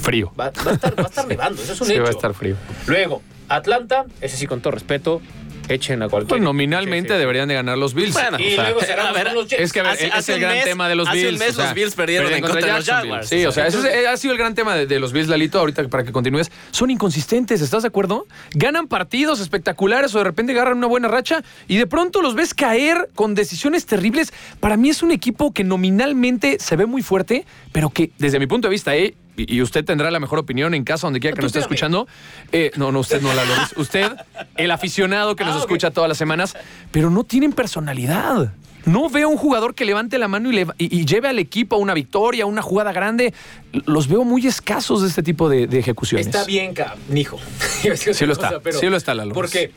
frío. 0.00 0.32
Va, 0.38 0.46
a, 0.46 0.48
estar, 0.48 0.98
va 0.98 1.04
a 1.04 1.06
estar 1.06 1.26
nevando, 1.28 1.62
eso 1.62 1.72
es 1.72 1.80
un 1.80 1.86
sí, 1.86 1.92
hecho. 1.94 2.02
va 2.02 2.08
a 2.08 2.12
estar 2.12 2.34
frío. 2.34 2.56
Luego, 2.86 3.22
Atlanta, 3.48 4.06
ese 4.20 4.36
sí 4.36 4.46
con 4.46 4.60
todo 4.60 4.72
respeto, 4.72 5.20
echen 5.68 6.02
a 6.02 6.08
cualquier. 6.08 6.28
Pues 6.28 6.42
nominalmente 6.42 7.14
deberían 7.14 7.48
de 7.48 7.54
ganar 7.54 7.78
los 7.78 7.94
Bills. 7.94 8.12
Bueno, 8.12 8.38
y 8.38 8.56
luego 8.56 8.80
a 8.80 9.12
ver, 9.12 9.32
los 9.32 9.52
Es 9.52 9.72
que 9.72 9.80
a 9.80 9.82
ver, 9.84 10.12
es 10.16 10.28
el 10.28 10.40
gran 10.40 10.62
tema 10.64 10.88
de 10.88 10.94
los 10.94 11.10
Bills. 11.10 11.26
Hace 11.26 11.34
un 11.34 11.38
mes 11.38 11.56
los 11.56 11.74
Bills 11.74 11.94
perdieron 11.94 12.32
en 12.32 12.40
contra, 12.40 12.60
de 12.60 12.72
los 12.72 12.86
Jaguars. 12.86 13.28
Sí, 13.28 13.44
o 13.46 13.52
sea, 13.52 13.66
eso 13.66 13.80
ha 14.08 14.16
sido 14.16 14.32
el 14.32 14.38
gran 14.38 14.54
tema 14.54 14.76
de, 14.76 14.98
los 14.98 15.12
Bills, 15.12 15.28
Lalito, 15.28 15.58
ahorita 15.58 15.88
para 15.88 16.04
que 16.04 16.12
continúes. 16.12 16.50
Son 16.70 16.90
inconsistentes, 16.90 17.60
¿estás 17.60 17.82
de 17.82 17.88
acuerdo? 17.88 18.26
Ganan 18.52 18.88
partidos 18.88 19.40
espectaculares 19.40 20.14
o 20.14 20.18
de 20.18 20.24
repente 20.24 20.52
agarran 20.52 20.78
una 20.78 20.86
buena 20.86 21.08
racha 21.08 21.42
y 21.68 21.76
de 21.76 21.86
pronto 21.86 22.22
los 22.22 22.34
ves 22.34 22.54
caer 22.54 23.08
con 23.14 23.34
decisiones 23.34 23.86
terribles. 23.86 24.32
Para 24.60 24.76
mí 24.76 24.90
es 24.90 25.02
un 25.02 25.10
equipo 25.10 25.52
que 25.52 25.64
nominalmente 25.64 26.58
se 26.60 26.76
ve 26.76 26.86
muy 26.86 27.02
fuerte, 27.02 27.44
pero 27.72 27.90
que 27.90 28.10
desde 28.18 28.38
mi 28.38 28.46
punto 28.46 28.68
de 28.68 28.72
vista, 28.72 28.96
eh, 28.96 29.14
y 29.36 29.62
usted 29.62 29.84
tendrá 29.84 30.10
la 30.10 30.20
mejor 30.20 30.38
opinión 30.38 30.74
en 30.74 30.84
casa 30.84 31.06
donde 31.06 31.20
quiera 31.20 31.34
que 31.34 31.42
nos 31.42 31.50
esté 31.50 31.60
escuchando. 31.60 32.06
Eh, 32.52 32.70
no, 32.76 32.92
no, 32.92 33.00
usted 33.00 33.20
no 33.20 33.32
la 33.34 33.44
lo 33.44 33.54
Usted, 33.76 34.12
el 34.56 34.70
aficionado 34.70 35.36
que 35.36 35.44
nos 35.44 35.56
ah, 35.56 35.60
escucha 35.60 35.90
todas 35.90 36.08
las 36.08 36.18
semanas, 36.18 36.56
pero 36.90 37.10
no 37.10 37.24
tienen 37.24 37.52
personalidad. 37.52 38.52
No 38.86 39.08
veo 39.08 39.30
un 39.30 39.38
jugador 39.38 39.74
que 39.74 39.84
levante 39.86 40.18
la 40.18 40.28
mano 40.28 40.50
y, 40.76 41.06
lleve 41.06 41.28
al 41.28 41.38
equipo 41.38 41.76
a 41.76 41.78
una 41.78 41.94
victoria, 41.94 42.44
a 42.44 42.46
una 42.46 42.60
jugada 42.60 42.92
grande. 42.92 43.32
Los 43.72 44.08
veo 44.08 44.24
muy 44.24 44.46
escasos 44.46 45.00
de 45.02 45.08
este 45.08 45.22
tipo 45.22 45.48
de, 45.48 45.64
ejecuciones. 45.78 46.26
Está 46.26 46.44
bien, 46.44 46.74
Nijo. 47.08 47.38
sí 47.80 48.26
lo 48.26 48.32
está, 48.34 48.60
sí 48.72 48.86
lo 48.86 48.96
está, 48.96 49.14
Lalo. 49.14 49.32
Porque 49.32 49.72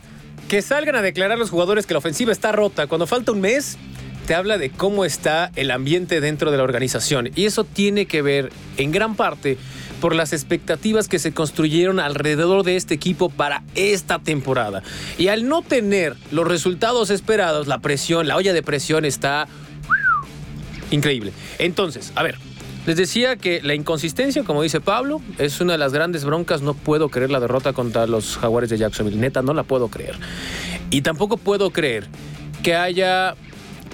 que 0.50 0.62
salgan 0.62 0.96
a 0.96 1.02
declarar 1.02 1.38
los 1.38 1.50
jugadores 1.50 1.86
que 1.86 1.94
la 1.94 2.00
ofensiva 2.00 2.32
está 2.32 2.52
rota 2.52 2.88
cuando 2.88 3.08
falta 3.08 3.32
un 3.32 3.42
mes 3.42 3.78
te 4.28 4.36
habla 4.36 4.58
de 4.58 4.70
cómo 4.70 5.06
está 5.06 5.52
el 5.56 5.72
ambiente 5.72 6.20
dentro 6.20 6.52
de 6.52 6.58
la 6.58 6.64
organización. 6.64 7.32
Y 7.34 7.46
eso 7.46 7.64
tiene 7.64 8.08
que 8.08 8.22
ver 8.22 8.52
en 8.76 8.92
gran 8.92 9.16
parte 9.16 9.58
por 10.02 10.14
las 10.14 10.34
expectativas 10.34 11.08
que 11.08 11.18
se 11.18 11.34
construyeron 11.34 12.02
alrededor 12.02 12.64
de 12.64 12.76
este 12.76 12.94
equipo 12.94 13.30
para 13.30 13.64
esta 13.74 14.20
temporada. 14.20 14.84
Y 15.18 15.30
al 15.30 15.48
no 15.48 15.62
tener 15.62 16.18
los 16.30 16.46
resultados 16.46 17.10
esperados, 17.10 17.68
la 17.68 17.80
presión, 17.80 18.28
la 18.28 18.36
olla 18.36 18.52
de 18.52 18.62
presión 18.62 19.06
está 19.06 19.48
increíble. 20.92 21.32
Entonces, 21.58 22.12
a 22.16 22.22
ver, 22.22 22.38
les 22.86 22.98
decía 22.98 23.38
que 23.38 23.62
la 23.64 23.76
inconsistencia, 23.76 24.44
como 24.44 24.62
dice 24.62 24.82
Pablo, 24.82 25.22
es 25.38 25.62
una 25.62 25.72
de 25.72 25.80
las 25.80 25.94
grandes 25.94 26.26
broncas. 26.26 26.62
No 26.62 26.74
puedo 26.74 27.08
creer 27.08 27.32
la 27.32 27.40
derrota 27.40 27.72
contra 27.72 28.06
los 28.08 28.36
Jaguares 28.36 28.70
de 28.70 28.78
Jacksonville. 28.78 29.18
Neta, 29.18 29.42
no 29.42 29.54
la 29.54 29.64
puedo 29.64 29.88
creer. 29.88 30.16
Y 30.90 31.02
tampoco 31.02 31.38
puedo 31.38 31.70
creer 31.70 32.08
que 32.62 32.76
haya 32.76 33.36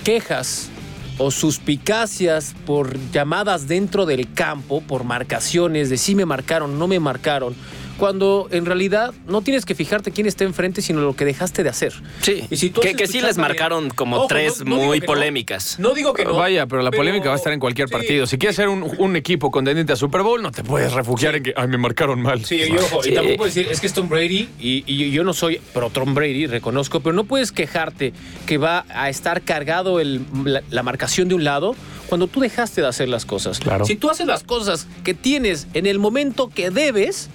quejas 0.03 0.69
o 1.17 1.31
suspicacias 1.31 2.55
por 2.65 2.97
llamadas 3.11 3.67
dentro 3.67 4.05
del 4.05 4.33
campo, 4.33 4.81
por 4.81 5.03
marcaciones 5.03 5.89
de 5.89 5.97
si 5.97 6.15
me 6.15 6.25
marcaron, 6.25 6.77
no 6.77 6.87
me 6.87 6.99
marcaron, 6.99 7.55
cuando 8.03 8.49
en 8.51 8.65
realidad 8.65 9.13
no 9.27 9.41
tienes 9.43 9.63
que 9.63 9.75
fijarte 9.75 10.11
quién 10.11 10.27
está 10.27 10.43
enfrente, 10.43 10.81
sino 10.81 10.99
lo 10.99 11.15
que 11.15 11.23
dejaste 11.23 11.63
de 11.63 11.69
hacer. 11.69 11.93
Sí, 12.19 12.43
Y 12.49 12.57
si 12.57 12.69
tú 12.69 12.81
que, 12.81 13.07
sí 13.07 13.21
les 13.21 13.37
marcaron 13.37 13.91
como 13.91 14.17
Ojo, 14.17 14.27
tres 14.27 14.59
no- 14.59 14.71
no 14.71 14.75
digo 14.75 14.87
muy 14.87 14.99
no. 14.99 15.05
polémicas. 15.05 15.79
No 15.79 15.93
digo 15.93 16.13
que 16.13 16.25
no. 16.25 16.33
Vaya, 16.33 16.65
pero 16.67 16.81
la 16.81 16.91
polémica 16.91 17.29
va 17.29 17.35
a 17.35 17.37
estar 17.37 17.53
en 17.53 17.61
cualquier 17.61 17.87
Sí. 17.87 17.93
partido. 17.93 18.27
Si 18.27 18.37
quieres 18.37 18.57
ser 18.57 18.67
un, 18.67 18.83
un 18.97 19.15
equipo 19.15 19.51
contendiente 19.51 19.93
a 19.93 19.95
Super 19.95 20.21
Bowl, 20.21 20.41
no 20.41 20.51
te 20.51 20.65
puedes 20.65 20.91
refugiar 20.91 21.37
en 21.37 21.43
que, 21.43 21.53
ay, 21.55 21.69
me 21.69 21.77
marcaron 21.77 22.21
mal. 22.21 22.43
Sí, 22.43 22.57
y 22.57 22.75
ojo, 22.75 23.01
Sí. 23.01 23.11
y 23.11 23.13
tampoco 23.13 23.37
puedes 23.37 23.55
decir, 23.55 23.71
es 23.71 23.79
que 23.79 23.87
es 23.87 23.93
Tom 23.93 24.09
Brady, 24.09 24.49
y, 24.59 24.83
y 24.85 25.11
yo 25.11 25.23
no 25.23 25.31
soy 25.31 25.61
pro 25.73 25.89
Tom 25.89 26.13
Brady, 26.13 26.45
reconozco, 26.47 26.99
pero 26.99 27.13
no 27.13 27.23
puedes 27.23 27.53
quejarte 27.53 28.11
que 28.45 28.57
va 28.57 28.83
a 28.89 29.07
estar 29.07 29.43
cargado 29.43 30.01
el- 30.01 30.25
la, 30.43 30.61
la 30.69 30.83
marcación 30.83 31.29
de 31.29 31.35
un 31.35 31.45
lado 31.45 31.73
cuando 32.09 32.27
tú 32.27 32.41
dejaste 32.41 32.81
de 32.81 32.87
hacer 32.87 33.07
las 33.07 33.25
cosas. 33.25 33.59
Claro. 33.59 33.85
Si 33.85 33.95
tú 33.95 34.09
haces 34.09 34.27
las 34.27 34.43
cosas 34.43 34.87
que 35.05 35.13
tienes 35.13 35.67
en 35.73 35.85
el 35.85 35.99
momento 35.99 36.49
que 36.49 36.69
debes, 36.69 37.29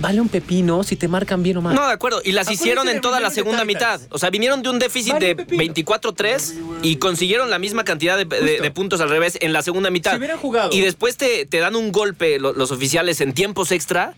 vale 0.00 0.20
un 0.20 0.28
pepino 0.28 0.82
si 0.84 0.96
te 0.96 1.08
marcan 1.08 1.42
bien 1.42 1.56
o 1.56 1.62
mal. 1.62 1.74
No, 1.74 1.86
de 1.86 1.92
acuerdo. 1.92 2.20
Y 2.24 2.32
las 2.32 2.50
hicieron 2.50 2.88
en 2.88 3.00
toda 3.00 3.20
la 3.20 3.30
segunda 3.30 3.64
mitad. 3.64 4.00
O 4.10 4.18
sea, 4.18 4.30
vinieron 4.30 4.62
de 4.62 4.68
un 4.70 4.78
déficit 4.78 5.14
Vale, 5.14 5.26
de 5.28 5.36
pepino. 5.36 5.62
24-3 5.62 6.54
y 6.82 6.96
consiguieron 6.96 7.50
la 7.50 7.58
misma 7.58 7.84
cantidad 7.84 8.16
de, 8.16 8.24
de- 8.24 8.38
Justo. 8.38 8.62
de 8.62 8.70
puntos 8.70 9.00
al 9.00 9.08
revés 9.10 9.38
en 9.40 9.52
la 9.52 9.62
segunda 9.62 9.90
mitad. 9.90 10.12
Si 10.12 10.18
hubieran 10.18 10.38
jugado. 10.38 10.70
Y 10.72 10.80
después 10.80 11.16
te, 11.16 11.46
te 11.46 11.58
dan 11.58 11.76
un 11.76 11.92
golpe 11.92 12.38
lo- 12.38 12.52
los 12.52 12.70
oficiales 12.70 13.20
en 13.20 13.32
tiempos 13.32 13.72
extra. 13.72 14.14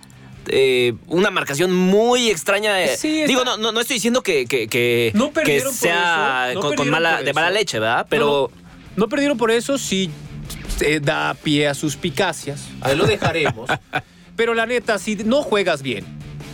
eh, 0.50 0.94
una 1.08 1.30
marcación 1.30 1.74
muy 1.74 2.30
extraña. 2.30 2.82
eh. 2.82 2.96
Sí, 2.96 3.18
está- 3.20 3.28
Digo, 3.28 3.44
no, 3.44 3.56
no, 3.58 3.70
no 3.72 3.80
estoy 3.80 3.94
diciendo 3.94 4.22
que, 4.22 4.46
que, 4.46 4.66
que- 4.66 5.12
No 5.14 5.26
que 5.28 5.32
perdieron 5.34 5.64
por 5.68 5.74
sea 5.74 6.48
eso, 6.52 6.62
no 6.62 6.74
con, 6.74 6.88
mala, 6.88 7.22
de 7.22 7.32
mala 7.34 7.50
leche, 7.50 7.78
¿verdad? 7.78 8.06
Pero 8.08 8.50
No, 8.50 8.56
no, 8.56 8.62
no 8.96 9.08
perdieron 9.10 9.36
por 9.36 9.50
eso, 9.50 9.76
sí 9.76 10.10
eh, 10.80 11.00
da 11.02 11.34
pie 11.34 11.68
a 11.68 11.74
suspicacias. 11.74 12.62
Ahí 12.80 12.96
lo 12.96 13.04
dejaremos. 13.06 13.68
Pero 14.38 14.54
la 14.54 14.66
neta, 14.66 14.98
si 14.98 15.16
no 15.16 15.42
juegas 15.42 15.82
bien, 15.82 16.04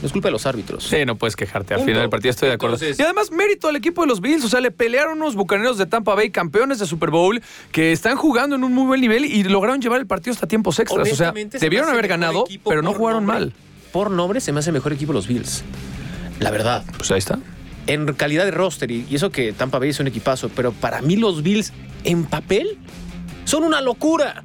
no 0.01 0.07
es 0.07 0.11
culpa 0.13 0.29
de 0.29 0.33
los 0.33 0.47
árbitros. 0.47 0.85
Sí, 0.85 1.05
no 1.05 1.17
puedes 1.17 1.37
quejarte. 1.37 1.75
Al 1.75 1.81
Punto. 1.81 1.91
final 1.91 2.01
del 2.05 2.11
partido 2.11 2.31
estoy 2.31 2.49
de 2.49 2.55
acuerdo. 2.55 2.77
Entonces- 2.77 2.99
y 2.99 3.03
además, 3.03 3.31
mérito 3.31 3.69
al 3.69 3.77
equipo 3.77 4.01
de 4.01 4.09
los 4.09 4.23
Bills. 4.23 4.43
O 4.43 4.49
sea, 4.49 4.61
le 4.63 4.71
pelearon 4.71 5.19
unos 5.19 5.35
bucaneros 5.35 5.77
de 5.77 5.85
Tampa 5.85 6.15
Bay, 6.15 6.31
campeones 6.31 6.79
de 6.79 6.87
Super 6.87 7.11
Bowl, 7.11 7.43
que 7.73 7.93
están 7.93 8.17
jugando 8.17 8.57
en 8.57 8.65
un 8.65 8.73
muy 8.73 8.87
buen 8.87 9.03
nivel 9.03 9.27
y 9.27 9.45
lograron 9.45 9.83
llevar 9.83 10.01
el 10.01 10.07
partido 10.07 10.33
hasta 10.33 10.47
tiempos 10.47 10.79
extras. 10.79 11.13
O 11.13 11.15
sea, 11.15 11.33
se 11.35 11.59
debieron 11.59 11.91
haber 11.91 12.09
ganado, 12.09 12.47
pero 12.67 12.81
no 12.81 12.95
jugaron 12.95 13.27
nombre. 13.27 13.47
mal. 13.51 13.55
Por 13.93 14.11
nombre 14.11 14.41
se 14.41 14.51
me 14.51 14.61
hace 14.61 14.73
mejor 14.73 14.95
equipo 14.95 15.13
los 15.13 15.29
Bills. 15.29 15.63
La 16.41 16.51
verdad. 16.51 16.85
Pues 16.97 17.11
ahí 17.13 17.19
está. 17.19 17.39
En 17.87 18.07
calidad 18.15 18.47
de 18.47 18.51
roster, 18.51 18.91
y 18.91 19.07
eso 19.13 19.31
que 19.31 19.53
Tampa 19.53 19.79
Bay 19.79 19.91
es 19.91 20.01
un 20.01 20.07
equipazo, 20.07 20.49
pero 20.49 20.73
para 20.73 21.03
mí 21.03 21.17
los 21.17 21.43
Bills 21.43 21.73
en 22.05 22.25
papel 22.25 22.79
son 23.45 23.63
una 23.63 23.83
locura. 23.83 24.43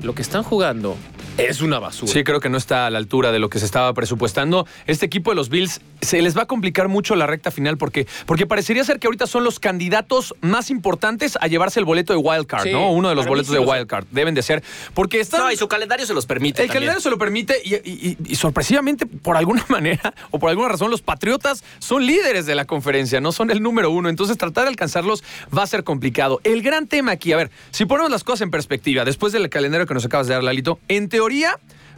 Lo 0.00 0.14
que 0.14 0.22
están 0.22 0.44
jugando 0.44 0.96
es 1.38 1.60
una 1.62 1.78
basura. 1.78 2.12
Sí, 2.12 2.24
creo 2.24 2.40
que 2.40 2.48
no 2.48 2.58
está 2.58 2.86
a 2.86 2.90
la 2.90 2.98
altura 2.98 3.32
de 3.32 3.38
lo 3.38 3.48
que 3.48 3.58
se 3.58 3.64
estaba 3.64 3.92
presupuestando. 3.94 4.66
Este 4.86 5.06
equipo 5.06 5.30
de 5.30 5.36
los 5.36 5.48
Bills 5.48 5.80
se 6.00 6.20
les 6.22 6.36
va 6.36 6.42
a 6.42 6.46
complicar 6.46 6.88
mucho 6.88 7.16
la 7.16 7.26
recta 7.26 7.50
final 7.50 7.78
porque, 7.78 8.06
porque 8.26 8.46
parecería 8.46 8.84
ser 8.84 8.98
que 8.98 9.06
ahorita 9.06 9.26
son 9.26 9.44
los 9.44 9.58
candidatos 9.60 10.34
más 10.40 10.70
importantes 10.70 11.38
a 11.40 11.46
llevarse 11.46 11.78
el 11.80 11.84
boleto 11.86 12.12
de 12.12 12.18
Wild 12.18 12.46
Card, 12.46 12.64
Sí, 12.64 12.72
¿no? 12.72 12.92
Uno 12.92 13.08
de 13.08 13.14
los 13.14 13.26
boletos 13.26 13.52
de 13.52 13.58
lo 13.60 13.64
son. 13.66 13.74
Wild 13.74 13.86
Card. 13.86 14.06
Deben 14.10 14.34
de 14.34 14.42
ser. 14.42 14.62
Porque 14.94 15.20
están. 15.20 15.40
no, 15.40 15.52
y 15.52 15.56
su 15.56 15.68
calendario 15.68 16.06
se 16.06 16.14
los 16.14 16.26
permite. 16.26 16.62
El 16.62 16.68
también. 16.68 16.74
calendario 16.74 17.00
se 17.00 17.10
lo 17.10 17.18
permite 17.18 17.56
y, 17.64 17.74
y- 17.74 17.80
y- 18.26 18.32
y 18.32 18.34
sorpresivamente, 18.36 19.06
por 19.06 19.36
alguna 19.36 19.64
manera 19.68 20.12
o 20.30 20.38
por 20.38 20.50
alguna 20.50 20.68
razón, 20.68 20.90
los 20.90 21.02
Patriotas 21.02 21.62
son 21.78 22.04
líderes 22.06 22.46
de 22.46 22.54
la 22.54 22.64
conferencia, 22.64 23.20
no 23.20 23.32
son 23.32 23.50
el 23.50 23.62
número 23.62 23.90
uno. 23.90 24.08
Entonces, 24.08 24.36
tratar 24.38 24.64
de 24.64 24.70
alcanzarlos 24.70 25.22
va 25.56 25.62
a 25.62 25.66
ser 25.66 25.84
complicado. 25.84 26.40
El 26.44 26.62
gran 26.62 26.86
tema 26.86 27.12
aquí, 27.12 27.32
a 27.32 27.36
ver, 27.36 27.50
si 27.70 27.84
ponemos 27.86 28.10
las 28.10 28.24
cosas 28.24 28.42
en 28.42 28.50
perspectiva, 28.50 29.04
después 29.04 29.32
del 29.32 29.48
calendario 29.48 29.86
que 29.86 29.94
nos 29.94 30.04
acabas 30.04 30.26
de 30.26 30.34
dar, 30.34 30.42
Lalito, 30.42 30.78
en 30.88 31.08
teoría, 31.08 31.27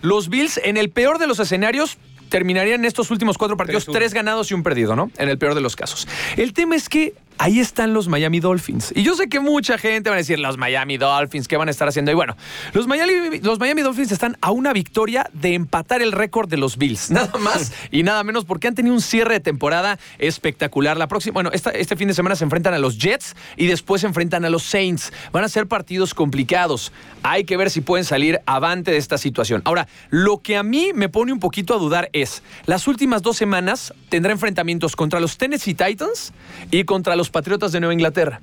los 0.02 0.28
Bills, 0.28 0.60
en 0.64 0.76
el 0.76 0.90
peor 0.90 1.18
de 1.18 1.26
los 1.26 1.38
escenarios, 1.38 1.98
terminarían 2.28 2.80
en 2.80 2.86
estos 2.86 3.10
últimos 3.10 3.36
cuatro 3.36 3.56
partidos 3.56 3.86
3-1. 3.88 3.92
tres 3.92 4.14
ganados 4.14 4.50
y 4.50 4.54
un 4.54 4.62
perdido, 4.62 4.96
¿no? 4.96 5.10
En 5.18 5.28
el 5.28 5.36
peor 5.36 5.54
de 5.54 5.60
los 5.60 5.76
casos. 5.76 6.08
El 6.36 6.52
tema 6.52 6.76
es 6.76 6.88
que 6.88 7.14
ahí 7.40 7.58
están 7.58 7.94
los 7.94 8.06
Miami 8.06 8.38
Dolphins. 8.38 8.92
Y 8.94 9.02
yo 9.02 9.14
sé 9.14 9.30
que 9.30 9.40
mucha 9.40 9.78
gente 9.78 10.10
va 10.10 10.16
a 10.16 10.18
decir, 10.18 10.38
los 10.38 10.58
Miami 10.58 10.98
Dolphins, 10.98 11.48
¿qué 11.48 11.56
van 11.56 11.68
a 11.68 11.70
estar 11.70 11.88
haciendo? 11.88 12.10
Y 12.10 12.14
bueno, 12.14 12.36
los 12.74 12.86
Miami, 12.86 13.38
los 13.38 13.58
Miami 13.58 13.80
Dolphins 13.80 14.12
están 14.12 14.36
a 14.42 14.50
una 14.50 14.74
victoria 14.74 15.28
de 15.32 15.54
empatar 15.54 16.02
el 16.02 16.12
récord 16.12 16.50
de 16.50 16.58
los 16.58 16.76
Bills. 16.76 17.10
Nada 17.10 17.38
más 17.38 17.72
y 17.90 18.02
nada 18.02 18.22
menos 18.24 18.44
porque 18.44 18.68
han 18.68 18.74
tenido 18.74 18.94
un 18.94 19.00
cierre 19.00 19.34
de 19.34 19.40
temporada 19.40 19.98
espectacular. 20.18 20.98
La 20.98 21.08
próxima, 21.08 21.32
bueno, 21.32 21.50
este 21.52 21.96
fin 21.96 22.08
de 22.08 22.14
semana 22.14 22.36
se 22.36 22.44
enfrentan 22.44 22.74
a 22.74 22.78
los 22.78 22.98
Jets 22.98 23.34
y 23.56 23.68
después 23.68 24.02
se 24.02 24.06
enfrentan 24.06 24.44
a 24.44 24.50
los 24.50 24.62
Saints. 24.62 25.10
Van 25.32 25.42
a 25.42 25.48
ser 25.48 25.66
partidos 25.66 26.12
complicados. 26.12 26.92
Hay 27.22 27.44
que 27.44 27.56
ver 27.56 27.70
si 27.70 27.80
pueden 27.80 28.04
salir 28.04 28.40
avante 28.44 28.90
de 28.90 28.98
esta 28.98 29.16
situación. 29.16 29.62
Ahora, 29.64 29.88
lo 30.10 30.42
que 30.42 30.58
a 30.58 30.62
mí 30.62 30.92
me 30.94 31.08
pone 31.08 31.32
un 31.32 31.40
poquito 31.40 31.74
a 31.74 31.78
dudar 31.78 32.10
es, 32.12 32.42
las 32.66 32.86
últimas 32.86 33.22
dos 33.22 33.38
semanas 33.38 33.94
tendrá 34.10 34.30
enfrentamientos 34.32 34.94
contra 34.94 35.20
los 35.20 35.38
Tennessee 35.38 35.74
Titans 35.74 36.34
y 36.70 36.84
contra 36.84 37.16
los 37.16 37.29
Patriotas 37.30 37.72
de 37.72 37.80
Nueva 37.80 37.94
Inglaterra. 37.94 38.40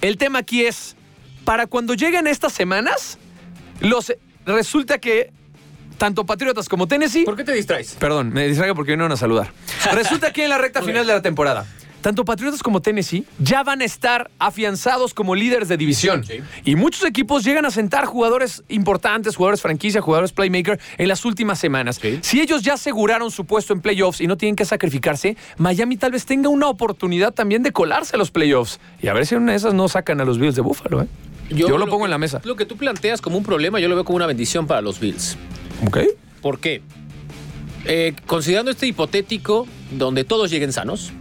El 0.00 0.16
tema 0.16 0.40
aquí 0.40 0.64
es, 0.64 0.96
para 1.44 1.66
cuando 1.66 1.94
lleguen 1.94 2.26
estas 2.26 2.52
semanas, 2.52 3.18
los, 3.80 4.12
resulta 4.46 4.98
que 4.98 5.32
tanto 5.98 6.24
Patriotas 6.24 6.68
como 6.68 6.88
Tennessee 6.88 7.24
¿Por 7.24 7.36
qué 7.36 7.44
te 7.44 7.52
distraes? 7.52 7.94
Perdón, 7.98 8.32
me 8.32 8.48
distraigo 8.48 8.74
porque 8.74 8.92
vinieron 8.92 9.12
a 9.12 9.16
saludar. 9.16 9.52
Resulta 9.92 10.32
que 10.32 10.44
en 10.44 10.50
la 10.50 10.58
recta 10.58 10.82
final 10.82 11.06
de 11.06 11.12
la 11.12 11.22
temporada, 11.22 11.66
tanto 12.00 12.24
Patriotas 12.24 12.62
como 12.62 12.80
Tennessee 12.80 13.24
ya 13.38 13.62
van 13.62 13.80
a 13.82 13.84
estar 13.84 14.30
afianzados 14.38 15.14
como 15.14 15.34
líderes 15.34 15.68
de 15.68 15.76
división. 15.76 16.24
Sí. 16.24 16.40
Y 16.64 16.76
muchos 16.76 17.04
equipos 17.04 17.44
llegan 17.44 17.64
a 17.66 17.70
sentar 17.70 18.04
jugadores 18.06 18.62
importantes, 18.68 19.36
jugadores 19.36 19.60
franquicia, 19.60 20.00
jugadores 20.00 20.32
playmaker 20.32 20.80
en 20.98 21.08
las 21.08 21.24
últimas 21.24 21.58
semanas. 21.58 21.98
Sí. 22.00 22.18
Si 22.22 22.40
ellos 22.40 22.62
ya 22.62 22.74
aseguraron 22.74 23.30
su 23.30 23.44
puesto 23.44 23.72
en 23.72 23.80
playoffs 23.80 24.20
y 24.20 24.26
no 24.26 24.36
tienen 24.36 24.56
que 24.56 24.64
sacrificarse, 24.64 25.36
Miami 25.58 25.96
tal 25.96 26.12
vez 26.12 26.24
tenga 26.26 26.48
una 26.48 26.68
oportunidad 26.68 27.32
también 27.32 27.62
de 27.62 27.72
colarse 27.72 28.16
a 28.16 28.18
los 28.18 28.30
playoffs. 28.30 28.80
Y 29.02 29.08
a 29.08 29.12
ver 29.12 29.26
si 29.26 29.34
en 29.34 29.42
una 29.42 29.52
de 29.52 29.58
esas 29.58 29.74
no 29.74 29.88
sacan 29.88 30.20
a 30.20 30.24
los 30.24 30.38
Bills 30.38 30.54
de 30.56 30.62
Búfalo. 30.62 31.02
¿eh? 31.02 31.06
Yo, 31.50 31.76
lo 31.78 31.86
pongo 31.86 31.98
que- 32.00 32.04
en 32.04 32.10
la 32.10 32.18
mesa. 32.18 32.40
Lo 32.44 32.56
que 32.56 32.64
tú 32.64 32.76
planteas 32.76 33.20
como 33.20 33.36
un 33.36 33.44
problema, 33.44 33.80
yo 33.80 33.88
lo 33.88 33.94
veo 33.96 34.04
como 34.04 34.16
una 34.16 34.26
bendición 34.26 34.66
para 34.66 34.80
los 34.80 35.00
Bills. 35.00 35.36
¿Ok? 35.86 35.98
¿Por 36.40 36.60
qué? 36.60 36.82
Eh, 37.86 38.14
considerando 38.26 38.70
este 38.70 38.86
hipotético 38.86 39.66
donde 39.90 40.24
todos 40.24 40.50
lleguen 40.50 40.72
sanos, 40.72 41.12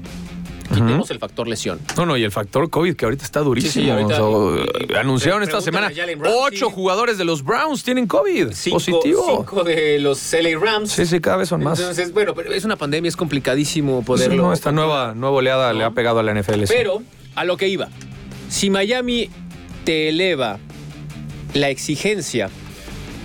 quitemos 0.70 1.10
el 1.12 1.20
factor 1.20 1.48
lesión. 1.48 1.80
No, 1.98 2.06
no, 2.06 2.16
y 2.18 2.24
el 2.24 2.32
factor 2.32 2.70
COVID 2.70 2.96
que 2.96 3.06
ahorita 3.06 3.24
está 3.26 3.40
durísimo. 3.42 3.72
Sí, 3.74 3.82
sí, 3.84 3.90
ahorita- 3.90 4.24
O 4.24 4.56
sea, 4.56 4.66
y- 4.88 4.94
y- 4.94 4.96
anunciaron 4.96 5.44
esta 5.44 5.62
semana 5.62 5.88
Ramsey. 5.90 6.16
ocho 6.44 6.70
jugadores 6.70 7.18
de 7.18 7.26
los 7.26 7.44
Browns 7.44 7.84
tienen 7.84 8.08
COVID 8.08 8.48
positivo. 8.72 9.26
cinco 9.38 9.64
de 9.64 10.00
los 10.00 10.34
LA 10.34 10.58
Rams. 10.60 10.92
Sí, 10.92 11.06
sí, 11.06 11.20
cada 11.20 11.38
vez 11.38 11.50
son 11.50 11.64
más. 11.64 11.80
Entonces, 11.80 12.14
bueno, 12.14 12.34
pero 12.36 12.54
es 12.54 12.64
una 12.66 12.76
pandemia, 12.76 13.10
es 13.10 13.16
complicadísimo 13.18 14.00
Sí, 14.00 14.06
poderlo. 14.06 14.44
no, 14.44 14.54
esta 14.54 14.72
nueva, 14.72 15.14
nueva 15.16 15.38
oleada 15.38 15.74
le 15.74 15.84
ha 15.84 15.92
pegado 15.92 16.20
a 16.20 16.24
la 16.24 16.32
NFL. 16.34 16.66
Pero, 16.68 17.02
a 17.36 17.44
lo 17.46 17.58
que 17.58 17.68
iba. 17.68 17.90
Si 18.50 18.70
Miami 18.70 19.30
te 19.86 20.10
eleva 20.10 20.60
la 21.54 21.70
exigencia 21.70 22.50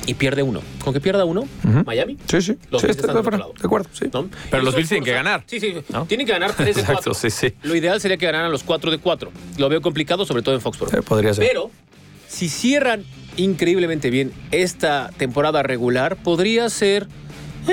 y 0.06 0.14
pierde 0.14 0.42
uno, 0.42 0.60
¿con 0.82 0.92
que 0.92 1.00
pierda 1.00 1.24
uno? 1.24 1.46
Miami. 1.86 2.16
Sí, 2.26 2.40
sí. 2.42 2.56
Los 2.70 2.80
sí, 2.80 2.86
Bills 2.88 2.98
están 2.98 3.14
de 3.14 3.20
otro 3.20 3.20
acuerdo. 3.20 3.38
lado. 3.38 3.52
De 3.58 3.66
acuerdo, 3.66 3.88
sí. 3.92 4.06
¿no? 4.12 4.28
Pero 4.50 4.62
los 4.62 4.74
Bills 4.74 4.88
tienen 4.88 5.04
que 5.04 5.12
ganar. 5.12 5.42
Sí, 5.46 5.60
sí. 5.60 5.74
¿no? 5.88 6.06
Tienen 6.06 6.26
que 6.26 6.32
ganar 6.32 6.52
3 6.54 6.76
de 6.76 6.82
4. 6.82 6.92
Exacto, 6.92 7.14
sí, 7.14 7.30
sí. 7.30 7.54
Lo 7.62 7.74
ideal 7.74 8.00
sería 8.00 8.16
que 8.16 8.26
ganaran 8.26 8.50
los 8.50 8.62
4 8.62 8.90
de 8.90 8.98
4. 8.98 9.30
Lo 9.58 9.68
veo 9.68 9.80
complicado, 9.80 10.24
sobre 10.26 10.42
todo 10.42 10.54
en 10.54 10.60
Foxborough. 10.60 10.94
Sí, 10.94 11.00
podría 11.02 11.32
ser. 11.34 11.46
Pero, 11.46 11.70
si 12.28 12.48
cierran 12.48 13.04
increíblemente 13.36 14.10
bien 14.10 14.32
esta 14.50 15.10
temporada 15.16 15.62
regular, 15.62 16.16
podría 16.16 16.68
ser 16.68 17.08
eh, 17.68 17.72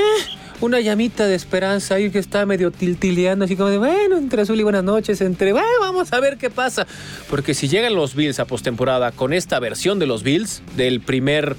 una 0.61 0.79
llamita 0.79 1.25
de 1.27 1.35
esperanza 1.35 1.95
ahí 1.95 2.09
que 2.11 2.19
está 2.19 2.45
medio 2.45 2.71
tiltileando, 2.71 3.45
así 3.45 3.55
como 3.55 3.69
de, 3.69 3.77
bueno, 3.77 4.17
entre 4.17 4.43
azul 4.43 4.59
y 4.59 4.63
buenas 4.63 4.83
noches, 4.83 5.19
entre, 5.21 5.53
bueno, 5.53 5.67
vamos 5.79 6.13
a 6.13 6.19
ver 6.19 6.37
qué 6.37 6.49
pasa. 6.49 6.85
Porque 7.29 7.53
si 7.53 7.67
llegan 7.67 7.95
los 7.95 8.15
Bills 8.15 8.39
a 8.39 8.45
postemporada 8.45 9.11
con 9.11 9.33
esta 9.33 9.59
versión 9.59 9.99
de 9.99 10.05
los 10.07 10.23
Bills, 10.23 10.61
del 10.75 11.01
primer, 11.01 11.55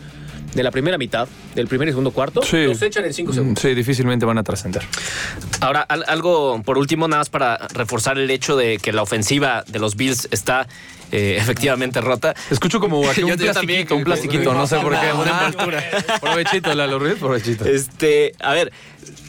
de 0.55 0.63
la 0.63 0.71
primera 0.71 0.99
mitad, 0.99 1.29
del 1.55 1.67
primer 1.67 1.89
y 1.89 1.93
segundo 1.93 2.11
cuarto, 2.11 2.43
Sí. 2.43 2.65
los 2.65 2.81
echan 2.83 3.05
en 3.05 3.15
5 3.15 3.33
Mm, 3.33 3.35
segundos. 3.35 3.63
Sí, 3.63 3.75
difícilmente 3.75 4.27
van 4.27 4.39
a 4.39 4.43
trascender. 4.43 4.83
Ahora, 5.61 5.81
al- 5.83 6.05
algo 6.09 6.61
por 6.63 6.79
último, 6.79 7.09
nada 7.09 7.21
más 7.21 7.31
para 7.31 7.57
reforzar 7.75 8.19
el 8.19 8.31
hecho 8.31 8.57
de 8.57 8.79
que 8.79 8.93
la 8.93 9.03
ofensiva 9.03 9.65
de 9.67 9.79
los 9.79 9.97
Bills 9.97 10.29
está 10.31 10.67
eh, 11.11 11.37
efectivamente 11.41 12.01
rota. 12.01 12.35
Escucho 12.51 12.81
como 12.81 12.99
aquí 13.11 13.23
un 13.23 13.31
yo 13.31 13.37
plastiquito, 13.37 13.53
también, 13.53 13.87
un 13.93 14.05
plastiquito, 14.05 14.55
no 14.55 14.67
sé 14.67 14.77
por 14.79 14.93
qué. 14.99 15.13
Una 15.13 15.39
Ah, 15.41 15.47
envoltura. 15.49 15.85
Provechito, 16.21 16.75
Lalo 16.75 16.99
Ruiz, 16.99 17.17
provechito. 17.19 17.65
Este, 17.67 18.33
a 18.41 18.53
ver, 18.53 18.73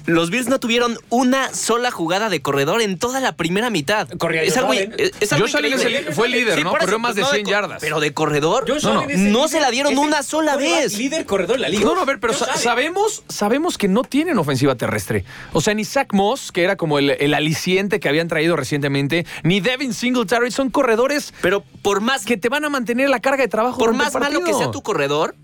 los 0.06 0.30
Bills 0.30 0.48
no 0.48 0.60
tuvieron 0.60 0.98
una 1.10 1.54
sola 1.54 1.90
jugada 1.90 2.30
de 2.30 2.42
corredor 2.42 2.82
en 2.82 2.98
toda 3.00 3.20
la 3.22 3.36
primera 3.38 3.70
mitad. 3.70 4.10
Corría 4.18 4.42
es 4.44 4.50
Josh 4.54 4.60
algo, 4.60 4.72
Allen. 4.74 4.94
es, 4.98 5.12
es 5.22 5.32
algo 5.34 5.46
Josh 5.46 5.56
Allen 5.56 5.74
es 5.74 5.82
el- 5.82 5.88
increíble. 5.92 6.12
fue 6.14 6.26
el 6.28 6.32
líder, 6.34 6.64
¿no? 6.64 6.72
Corrió 6.72 7.00
más 7.00 7.16
de 7.16 7.22
no 7.22 7.28
100 7.30 7.44
co- 7.46 7.52
yardas. 7.52 7.78
Pero 7.82 8.00
de 8.02 8.14
corredor, 8.14 8.66
Josh 8.70 8.84
no, 9.18 9.48
se 9.48 9.60
la 9.62 9.72
dieron 9.72 9.94
el 9.94 10.00
una 10.00 10.22
sola 10.24 10.58
vez. 10.58 10.98
Líder 10.98 11.26
corredor 11.26 11.56
de 11.56 11.62
la 11.62 11.70
liga. 11.70 11.86
No, 11.86 11.96
no, 11.96 12.02
a 12.02 12.06
ver, 12.06 12.20
pero 12.20 12.34
sa- 12.34 12.58
sabemos, 12.58 13.24
sabemos 13.30 13.78
que 13.78 13.88
no 13.88 14.04
tienen 14.04 14.38
ofensiva 14.38 14.76
terrestre. 14.76 15.24
O 15.54 15.62
sea, 15.62 15.74
ni 15.74 15.86
Zach 15.86 16.12
Moss, 16.14 16.52
que 16.52 16.64
era 16.64 16.76
como 16.76 17.00
el, 17.00 17.12
el 17.12 17.34
aliciente 17.34 18.00
que 18.02 18.10
habían 18.10 18.28
traído 18.28 18.56
recientemente, 18.58 19.26
ni 19.44 19.62
Devin 19.62 19.94
Singletary 19.94 20.52
son 20.52 20.70
corredores 20.70 21.34
Pero 21.42 21.64
por 21.82 22.02
más 22.02 22.26
que 22.26 22.36
te 22.38 22.50
van 22.50 22.66
a 22.66 22.70
mantener 22.70 23.10
la 23.10 23.22
carga 23.22 23.44
de 23.44 23.48
trabajo. 23.48 23.78
por 23.78 23.94
más 23.94 24.14
malo 24.16 24.42
que 24.44 24.54
sea 24.54 24.70
tu 24.72 24.82
corredor, 24.84 25.36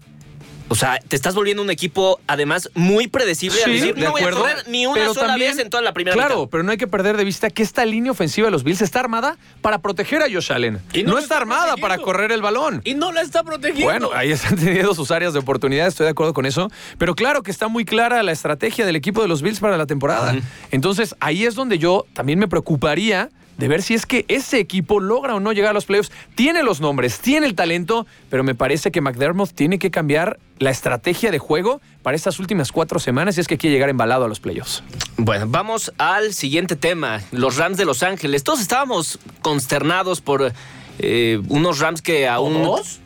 O 0.71 0.75
sea, 0.75 0.99
te 1.07 1.15
estás 1.15 1.33
volviendo 1.35 1.63
un 1.63 1.69
equipo, 1.71 2.19
además, 2.27 2.69
muy 2.75 3.07
predecible. 3.07 3.57
al 3.63 3.71
Sí, 3.71 3.79
decir, 3.79 3.95
de 3.95 4.01
no 4.05 4.11
voy 4.11 4.21
a 4.21 4.29
correr 4.29 4.63
ni 4.67 4.85
una 4.85 5.07
sola 5.13 5.27
también- 5.29 5.51
vez 5.55 5.59
en 5.65 5.69
toda 5.69 5.81
la 5.81 5.93
primera 5.93 6.15
Claro, 6.15 6.35
mitad. 6.41 6.49
pero 6.51 6.63
no 6.63 6.71
hay 6.71 6.77
que 6.77 6.87
perder 6.87 7.17
de 7.17 7.23
vista 7.23 7.49
que 7.49 7.63
esta 7.63 7.83
línea 7.85 8.11
ofensiva 8.11 8.45
de 8.47 8.51
los 8.51 8.63
Bills 8.63 8.81
está 8.81 8.99
armada 8.99 9.37
para 9.61 9.79
proteger 9.79 10.21
a 10.21 10.25
Josh 10.31 10.51
Allen. 10.51 10.79
Y 10.93 11.03
no 11.03 11.13
está 11.17 11.29
está 11.29 11.37
armada 11.37 11.75
para 11.77 11.97
correr 11.97 12.31
el 12.31 12.41
balón. 12.41 12.81
Y 12.85 12.93
no 12.93 13.11
la 13.11 13.21
está 13.21 13.43
protegiendo. 13.43 13.85
Bueno, 13.85 14.09
ahí 14.13 14.31
están 14.31 14.55
teniendo 14.59 14.93
sus 14.95 15.11
áreas 15.11 15.33
de 15.33 15.39
oportunidad, 15.39 15.87
estoy 15.87 16.05
de 16.05 16.11
acuerdo 16.11 16.33
con 16.33 16.45
eso. 16.45 16.69
Pero 16.97 17.13
claro 17.15 17.43
que 17.43 17.51
está 17.51 17.67
muy 17.67 17.83
clara 17.85 18.21
la 18.23 18.31
estrategia 18.31 18.85
del 18.85 18.95
equipo 18.95 19.21
de 19.21 19.27
los 19.27 19.41
Bills 19.41 19.59
para 19.59 19.75
la 19.77 19.85
temporada. 19.87 20.35
Entonces, 20.71 21.15
ahí 21.19 21.45
es 21.45 21.55
donde 21.55 21.77
yo 21.79 22.05
también 22.13 22.37
me 22.39 22.47
preocuparía 22.47 23.29
de 23.59 23.67
ver 23.67 23.81
si 23.81 23.93
es 23.93 24.05
que 24.05 24.23
ese 24.29 24.57
equipo 24.57 25.01
logra 25.01 25.35
o 25.35 25.41
no 25.41 25.51
llegar 25.51 25.71
a 25.71 25.73
los 25.73 25.85
playoffs. 25.85 26.11
Tiene 26.33 26.63
los 26.63 26.79
nombres, 26.79 27.19
tiene 27.19 27.45
el 27.45 27.55
talento, 27.55 28.07
pero 28.29 28.41
me 28.43 28.55
parece 28.55 28.89
que 28.89 29.01
McDermott 29.01 29.51
tiene 29.51 29.79
que 29.79 29.91
cambiar 29.91 30.39
la 30.59 30.69
estrategia 30.69 31.29
de 31.29 31.39
juego 31.39 31.81
para 32.01 32.15
estas 32.15 32.39
últimas 32.39 32.71
cuatro 32.71 32.99
semanas 32.99 33.35
si 33.35 33.41
es 33.41 33.47
que 33.47 33.57
quiere 33.57 33.75
llegar 33.75 33.89
embalado 33.89 34.23
a 34.23 34.27
los 34.29 34.39
playoffs. 34.39 34.81
Bueno, 35.17 35.45
vamos 35.47 35.91
al 35.97 36.33
siguiente 36.33 36.77
tema. 36.77 37.21
Los 37.31 37.57
Rams 37.57 37.77
de 37.77 37.83
Los 37.83 38.01
Ángeles. 38.01 38.45
Todos 38.45 38.61
estábamos 38.61 39.19
consternados 39.41 40.21
por 40.21 40.53
eh, 40.99 41.41
unos 41.49 41.79
Rams 41.79 42.01
que 42.01 42.29
aún... 42.29 42.63
¿Todos? 42.63 43.01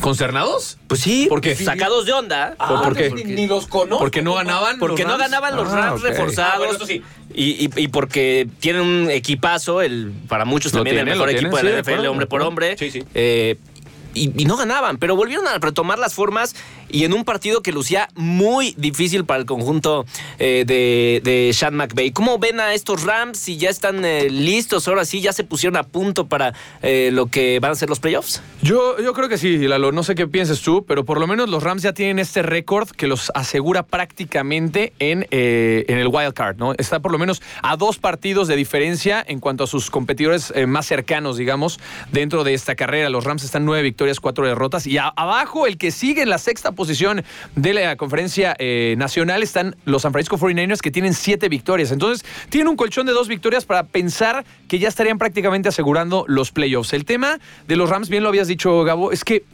¿Concernados? 0.00 0.78
Pues 0.86 1.00
sí, 1.00 1.26
¿Por 1.28 1.40
qué? 1.40 1.54
sacados 1.56 2.06
de 2.06 2.12
onda. 2.12 2.54
Ah, 2.58 2.80
¿Por 2.84 2.96
qué? 2.96 3.10
Ni, 3.10 3.24
ni 3.24 3.46
los 3.46 3.66
conozco. 3.66 3.98
Porque 3.98 4.22
no 4.22 4.34
ganaban. 4.34 4.78
Porque 4.78 5.02
los 5.02 5.12
no 5.12 5.18
Rams? 5.18 5.30
ganaban 5.30 5.56
los 5.56 5.68
Ah, 5.68 5.76
Rams 5.90 6.02
reforzados. 6.02 6.52
Ah, 6.54 6.58
bueno, 6.58 6.74
eso 6.74 6.86
sí. 6.86 7.02
y, 7.34 7.64
y- 7.66 7.70
y 7.76 7.88
porque 7.88 8.48
tienen 8.60 8.82
un 8.82 9.10
equipazo, 9.10 9.82
el, 9.82 10.12
para 10.28 10.44
muchos 10.44 10.72
también 10.72 10.98
el 10.98 11.04
mejor 11.06 11.30
equipo 11.30 11.56
de 11.56 11.62
la 11.64 11.82
NFL, 11.82 12.06
hombre 12.06 12.26
por 12.26 12.42
hombre. 12.42 12.76
Sí, 12.78 12.90
sí. 12.90 13.02
Eh, 13.14 13.56
y, 14.14 14.42
y 14.42 14.46
no 14.46 14.56
ganaban, 14.56 14.96
pero 14.98 15.14
volvieron 15.16 15.46
a 15.46 15.58
retomar 15.58 15.98
las 15.98 16.14
formas 16.14 16.54
y 16.88 17.04
en 17.04 17.12
un 17.12 17.24
partido 17.24 17.62
que 17.62 17.72
lucía 17.72 18.08
muy 18.14 18.74
difícil 18.76 19.24
para 19.24 19.40
el 19.40 19.46
conjunto 19.46 20.06
eh, 20.38 20.64
de, 20.66 21.20
de 21.22 21.52
Sean 21.52 21.74
McVay. 21.74 22.10
¿Cómo 22.12 22.38
ven 22.38 22.60
a 22.60 22.74
estos 22.74 23.02
Rams? 23.04 23.38
Si 23.38 23.56
ya 23.56 23.70
están 23.70 24.04
eh, 24.04 24.28
listos, 24.30 24.88
ahora 24.88 25.04
sí, 25.04 25.20
ya 25.20 25.32
se 25.32 25.44
pusieron 25.44 25.76
a 25.76 25.82
punto 25.82 26.26
para 26.26 26.54
eh, 26.82 27.10
lo 27.12 27.26
que 27.26 27.58
van 27.60 27.72
a 27.72 27.74
ser 27.74 27.88
los 27.88 28.00
playoffs. 28.00 28.42
Yo, 28.62 28.98
yo 29.00 29.12
creo 29.12 29.28
que 29.28 29.38
sí, 29.38 29.58
Lalo. 29.58 29.92
No 29.92 30.02
sé 30.02 30.14
qué 30.14 30.26
pienses 30.26 30.60
tú, 30.60 30.84
pero 30.86 31.04
por 31.04 31.20
lo 31.20 31.26
menos 31.26 31.48
los 31.48 31.62
Rams 31.62 31.82
ya 31.82 31.92
tienen 31.92 32.18
este 32.18 32.42
récord 32.42 32.88
que 32.90 33.06
los 33.06 33.30
asegura 33.34 33.82
prácticamente 33.82 34.92
en, 34.98 35.26
en 35.30 35.98
el 35.98 36.08
wild 36.08 36.34
card, 36.34 36.56
¿no? 36.56 36.72
Está 36.74 37.00
por 37.00 37.12
lo 37.12 37.18
menos 37.18 37.42
a 37.62 37.76
dos 37.76 37.98
partidos 37.98 38.48
de 38.48 38.56
diferencia 38.56 39.24
en 39.26 39.40
cuanto 39.40 39.64
a 39.64 39.66
sus 39.66 39.90
competidores 39.90 40.52
más 40.66 40.86
cercanos, 40.86 41.36
digamos, 41.36 41.80
dentro 42.12 42.44
de 42.44 42.54
esta 42.54 42.74
carrera. 42.74 43.08
Los 43.10 43.24
Rams 43.24 43.44
están 43.44 43.64
nueve 43.64 43.82
victorias, 43.82 44.20
cuatro 44.20 44.46
derrotas. 44.46 44.86
Y 44.86 44.98
abajo, 44.98 45.66
el 45.66 45.78
que 45.78 45.90
sigue 45.90 46.22
en 46.22 46.28
la 46.28 46.38
sexta 46.38 46.72
posición 46.78 47.24
de 47.56 47.74
la 47.74 47.96
conferencia 47.96 48.56
eh, 48.58 48.94
nacional 48.96 49.42
están 49.42 49.76
los 49.84 50.02
San 50.02 50.12
Francisco 50.12 50.38
49ers 50.38 50.78
que 50.78 50.90
tienen 50.90 51.12
siete 51.12 51.50
victorias. 51.50 51.92
Entonces, 51.92 52.24
tienen 52.48 52.68
un 52.68 52.76
colchón 52.76 53.04
de 53.04 53.12
dos 53.12 53.28
victorias 53.28 53.66
para 53.66 53.82
pensar 53.82 54.46
que 54.68 54.78
ya 54.78 54.88
estarían 54.88 55.18
prácticamente 55.18 55.68
asegurando 55.68 56.24
los 56.28 56.52
playoffs. 56.52 56.94
El 56.94 57.04
tema 57.04 57.38
de 57.66 57.76
los 57.76 57.90
Rams, 57.90 58.08
bien 58.08 58.22
lo 58.22 58.30
habías 58.30 58.48
dicho, 58.48 58.84
Gabo, 58.84 59.12
es 59.12 59.24
que 59.24 59.44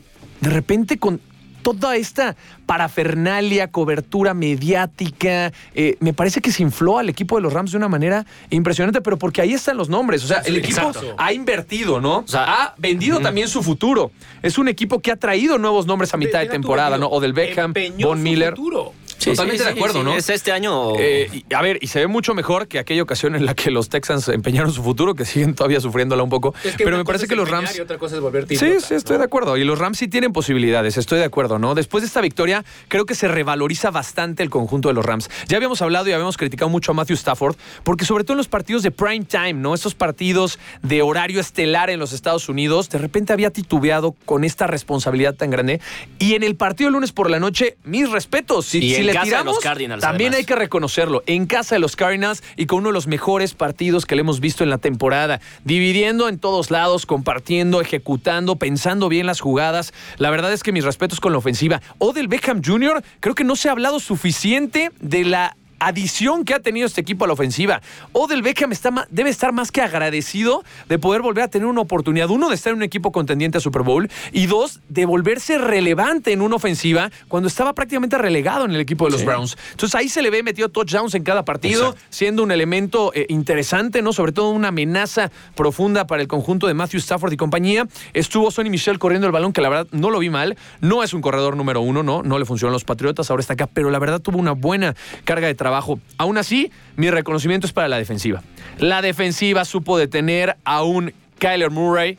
de 0.40 0.50
repente 0.50 0.98
con 0.98 1.20
toda 1.64 1.96
esta 1.96 2.36
parafernalia, 2.66 3.68
cobertura 3.68 4.34
mediática, 4.34 5.52
eh, 5.74 5.96
me 6.00 6.12
parece 6.12 6.40
que 6.40 6.52
se 6.52 6.62
infló 6.62 6.98
al 6.98 7.08
equipo 7.08 7.36
de 7.36 7.42
los 7.42 7.52
Rams 7.52 7.72
de 7.72 7.78
una 7.78 7.88
manera 7.88 8.24
impresionante, 8.50 9.00
pero 9.00 9.18
porque 9.18 9.40
ahí 9.40 9.52
están 9.52 9.76
los 9.76 9.88
nombres. 9.88 10.22
O 10.24 10.28
sea, 10.28 10.38
el 10.40 10.56
equipo 10.56 10.88
exacto. 10.88 11.14
ha 11.18 11.32
invertido, 11.32 12.00
¿no? 12.00 12.24
sea, 12.26 12.44
ha 12.44 12.74
vendido 12.78 13.20
también 13.20 13.48
su 13.48 13.62
futuro. 13.62 14.12
Es 14.42 14.58
un 14.58 14.68
equipo 14.68 15.00
que 15.00 15.10
ha 15.10 15.16
traído 15.16 15.58
nuevos 15.58 15.86
nombres 15.86 16.12
a 16.14 16.16
mitad 16.16 16.40
de, 16.40 16.48
temporada, 16.48 16.98
¿no? 16.98 17.06
Empeñó 17.06 17.16
Odell 17.16 17.32
Beckham, 17.32 17.74
Von 18.00 18.22
Miller. 18.22 18.50
futuro. 18.50 18.92
Totalmente 19.22 19.64
de 19.64 19.70
acuerdo, 19.70 20.02
¿no? 20.02 20.14
Es 20.14 20.28
este 20.28 20.52
año. 20.52 20.98
Eh, 20.98 21.28
y, 21.32 21.54
a 21.54 21.62
ver, 21.62 21.78
y 21.80 21.88
se 21.88 22.00
ve 22.00 22.06
mucho 22.06 22.34
mejor 22.34 22.68
que 22.68 22.78
aquella 22.78 23.02
ocasión 23.02 23.34
en 23.34 23.46
la 23.46 23.54
que 23.54 23.70
los 23.70 23.88
Texans 23.88 24.28
empeñaron 24.28 24.72
su 24.72 24.82
futuro, 24.82 25.14
que 25.14 25.24
siguen 25.24 25.54
todavía 25.54 25.80
sufriéndola 25.80 26.22
un 26.22 26.30
poco. 26.30 26.54
Es 26.64 26.74
pero 26.76 26.96
me 26.96 27.04
parece 27.04 27.26
que 27.26 27.36
los 27.36 27.48
Rams. 27.48 27.76
Y 27.76 27.80
otra 27.80 27.98
cosa 27.98 28.16
es 28.16 28.20
volverte 28.20 28.56
Sí, 28.56 28.64
idiota, 28.66 28.86
sí, 28.86 28.94
estoy 28.94 29.14
¿no? 29.14 29.18
de 29.20 29.24
acuerdo. 29.24 29.56
Y 29.56 29.64
los 29.64 29.78
Rams 29.78 29.98
sí 29.98 30.08
tienen 30.08 30.32
posibilidades, 30.32 30.96
estoy 30.96 31.18
de 31.18 31.24
acuerdo, 31.24 31.58
¿no? 31.58 31.74
Después 31.74 32.02
de 32.02 32.06
esta 32.08 32.20
victoria, 32.20 32.64
creo 32.88 33.06
que 33.06 33.14
se 33.14 33.28
revaloriza 33.28 33.90
bastante 33.90 34.42
el 34.42 34.50
conjunto 34.50 34.88
de 34.88 34.94
los 34.94 35.04
Rams. 35.04 35.30
Ya 35.48 35.56
habíamos 35.56 35.82
hablado 35.82 36.08
y 36.08 36.12
habíamos 36.12 36.36
criticado 36.36 36.68
mucho 36.68 36.92
a 36.92 36.94
Matthew 36.94 37.14
Stafford, 37.14 37.56
porque 37.82 38.04
sobre 38.04 38.24
todo 38.24 38.34
en 38.34 38.38
los 38.38 38.48
partidos 38.48 38.82
de 38.82 38.90
prime 38.90 39.24
time, 39.24 39.54
¿no? 39.54 39.74
Estos 39.74 39.94
partidos 39.94 40.58
de 40.82 41.02
horario 41.02 41.40
estelar 41.40 41.90
en 41.90 41.98
los 41.98 42.12
Estados 42.12 42.48
Unidos, 42.48 42.88
de 42.90 42.98
repente 42.98 43.32
había 43.32 43.50
titubeado 43.50 44.14
con 44.24 44.44
esta 44.44 44.66
responsabilidad 44.66 45.34
tan 45.34 45.50
grande. 45.50 45.80
Y 46.18 46.34
en 46.34 46.42
el 46.42 46.56
partido 46.56 46.88
el 46.88 46.94
lunes 46.94 47.12
por 47.12 47.30
la 47.30 47.40
noche, 47.40 47.76
mis 47.84 48.10
respetos. 48.10 48.66
Si 48.66 49.03
en 49.04 49.14
le 49.14 49.20
casa 49.20 49.38
de 49.38 49.44
los 49.44 49.58
Cardinals, 49.58 50.02
también 50.02 50.28
además. 50.28 50.38
hay 50.38 50.46
que 50.46 50.54
reconocerlo. 50.56 51.22
En 51.26 51.46
casa 51.46 51.74
de 51.74 51.78
los 51.78 51.96
Cardinals 51.96 52.42
y 52.56 52.66
con 52.66 52.80
uno 52.80 52.88
de 52.88 52.94
los 52.94 53.06
mejores 53.06 53.54
partidos 53.54 54.06
que 54.06 54.14
le 54.14 54.20
hemos 54.20 54.40
visto 54.40 54.64
en 54.64 54.70
la 54.70 54.78
temporada. 54.78 55.40
Dividiendo 55.64 56.28
en 56.28 56.38
todos 56.38 56.70
lados, 56.70 57.06
compartiendo, 57.06 57.80
ejecutando, 57.80 58.56
pensando 58.56 59.08
bien 59.08 59.26
las 59.26 59.40
jugadas. 59.40 59.92
La 60.18 60.30
verdad 60.30 60.52
es 60.52 60.62
que 60.62 60.72
mis 60.72 60.84
respetos 60.84 61.20
con 61.20 61.32
la 61.32 61.38
ofensiva. 61.38 61.80
Odell 61.98 62.28
Beckham 62.28 62.62
Jr., 62.64 63.02
creo 63.20 63.34
que 63.34 63.44
no 63.44 63.56
se 63.56 63.68
ha 63.68 63.72
hablado 63.72 64.00
suficiente 64.00 64.90
de 65.00 65.24
la 65.24 65.56
adición 65.86 66.44
que 66.44 66.54
ha 66.54 66.60
tenido 66.60 66.86
este 66.86 67.00
equipo 67.00 67.24
a 67.24 67.28
la 67.28 67.34
ofensiva. 67.34 67.80
Odell 68.12 68.42
Beckham 68.42 68.72
está 68.72 68.90
debe 69.10 69.30
estar 69.30 69.52
más 69.52 69.72
que 69.72 69.82
agradecido 69.82 70.64
de 70.88 70.98
poder 70.98 71.22
volver 71.22 71.44
a 71.44 71.48
tener 71.48 71.66
una 71.66 71.80
oportunidad, 71.80 72.30
uno, 72.30 72.48
de 72.48 72.54
estar 72.54 72.72
en 72.72 72.78
un 72.78 72.82
equipo 72.82 73.12
contendiente 73.12 73.58
a 73.58 73.60
Super 73.60 73.82
Bowl 73.82 74.08
y 74.32 74.46
dos, 74.46 74.80
de 74.88 75.06
volverse 75.06 75.58
relevante 75.58 76.32
en 76.32 76.40
una 76.40 76.56
ofensiva 76.56 77.10
cuando 77.28 77.48
estaba 77.48 77.72
prácticamente 77.72 78.18
relegado 78.18 78.64
en 78.64 78.72
el 78.72 78.80
equipo 78.80 79.06
de 79.06 79.12
los 79.12 79.24
Browns. 79.24 79.56
Entonces 79.72 79.94
ahí 79.94 80.08
se 80.08 80.22
le 80.22 80.30
ve 80.30 80.42
metido 80.42 80.68
touchdowns 80.68 81.14
en 81.14 81.24
cada 81.24 81.44
partido, 81.44 81.94
siendo 82.10 82.42
un 82.42 82.50
elemento 82.50 83.12
eh, 83.14 83.26
interesante, 83.28 84.02
¿no? 84.02 84.12
Sobre 84.12 84.32
todo 84.32 84.50
una 84.50 84.68
amenaza 84.68 85.30
profunda 85.54 86.06
para 86.06 86.22
el 86.22 86.28
conjunto 86.28 86.66
de 86.66 86.74
Matthew 86.74 87.00
Stafford 87.00 87.32
y 87.32 87.36
compañía. 87.36 87.86
Estuvo 88.12 88.50
Sonny 88.50 88.70
Michel 88.70 88.98
corriendo 88.98 89.26
el 89.26 89.32
balón, 89.32 89.52
que 89.52 89.60
la 89.60 89.68
verdad 89.68 89.86
no 89.92 90.10
lo 90.10 90.18
vi 90.18 90.30
mal. 90.30 90.56
No 90.80 91.02
es 91.02 91.14
un 91.14 91.20
corredor 91.20 91.56
número 91.56 91.80
uno, 91.80 92.02
¿no? 92.02 92.22
No 92.22 92.38
le 92.38 92.44
funcionan 92.44 92.72
los 92.72 92.84
Patriotas, 92.84 93.30
ahora 93.30 93.40
está 93.40 93.54
acá, 93.54 93.66
pero 93.66 93.90
la 93.90 93.98
verdad 93.98 94.20
tuvo 94.20 94.38
una 94.38 94.52
buena 94.52 94.94
carga 95.24 95.46
de 95.46 95.54
trabajo. 95.54 95.73
Aún 96.18 96.38
así, 96.38 96.70
mi 96.96 97.10
reconocimiento 97.10 97.66
es 97.66 97.72
para 97.72 97.88
la 97.88 97.98
defensiva. 97.98 98.42
La 98.78 99.02
defensiva 99.02 99.64
supo 99.64 99.98
detener 99.98 100.56
a 100.64 100.82
un 100.82 101.12
Kyler 101.38 101.70
Murray 101.70 102.18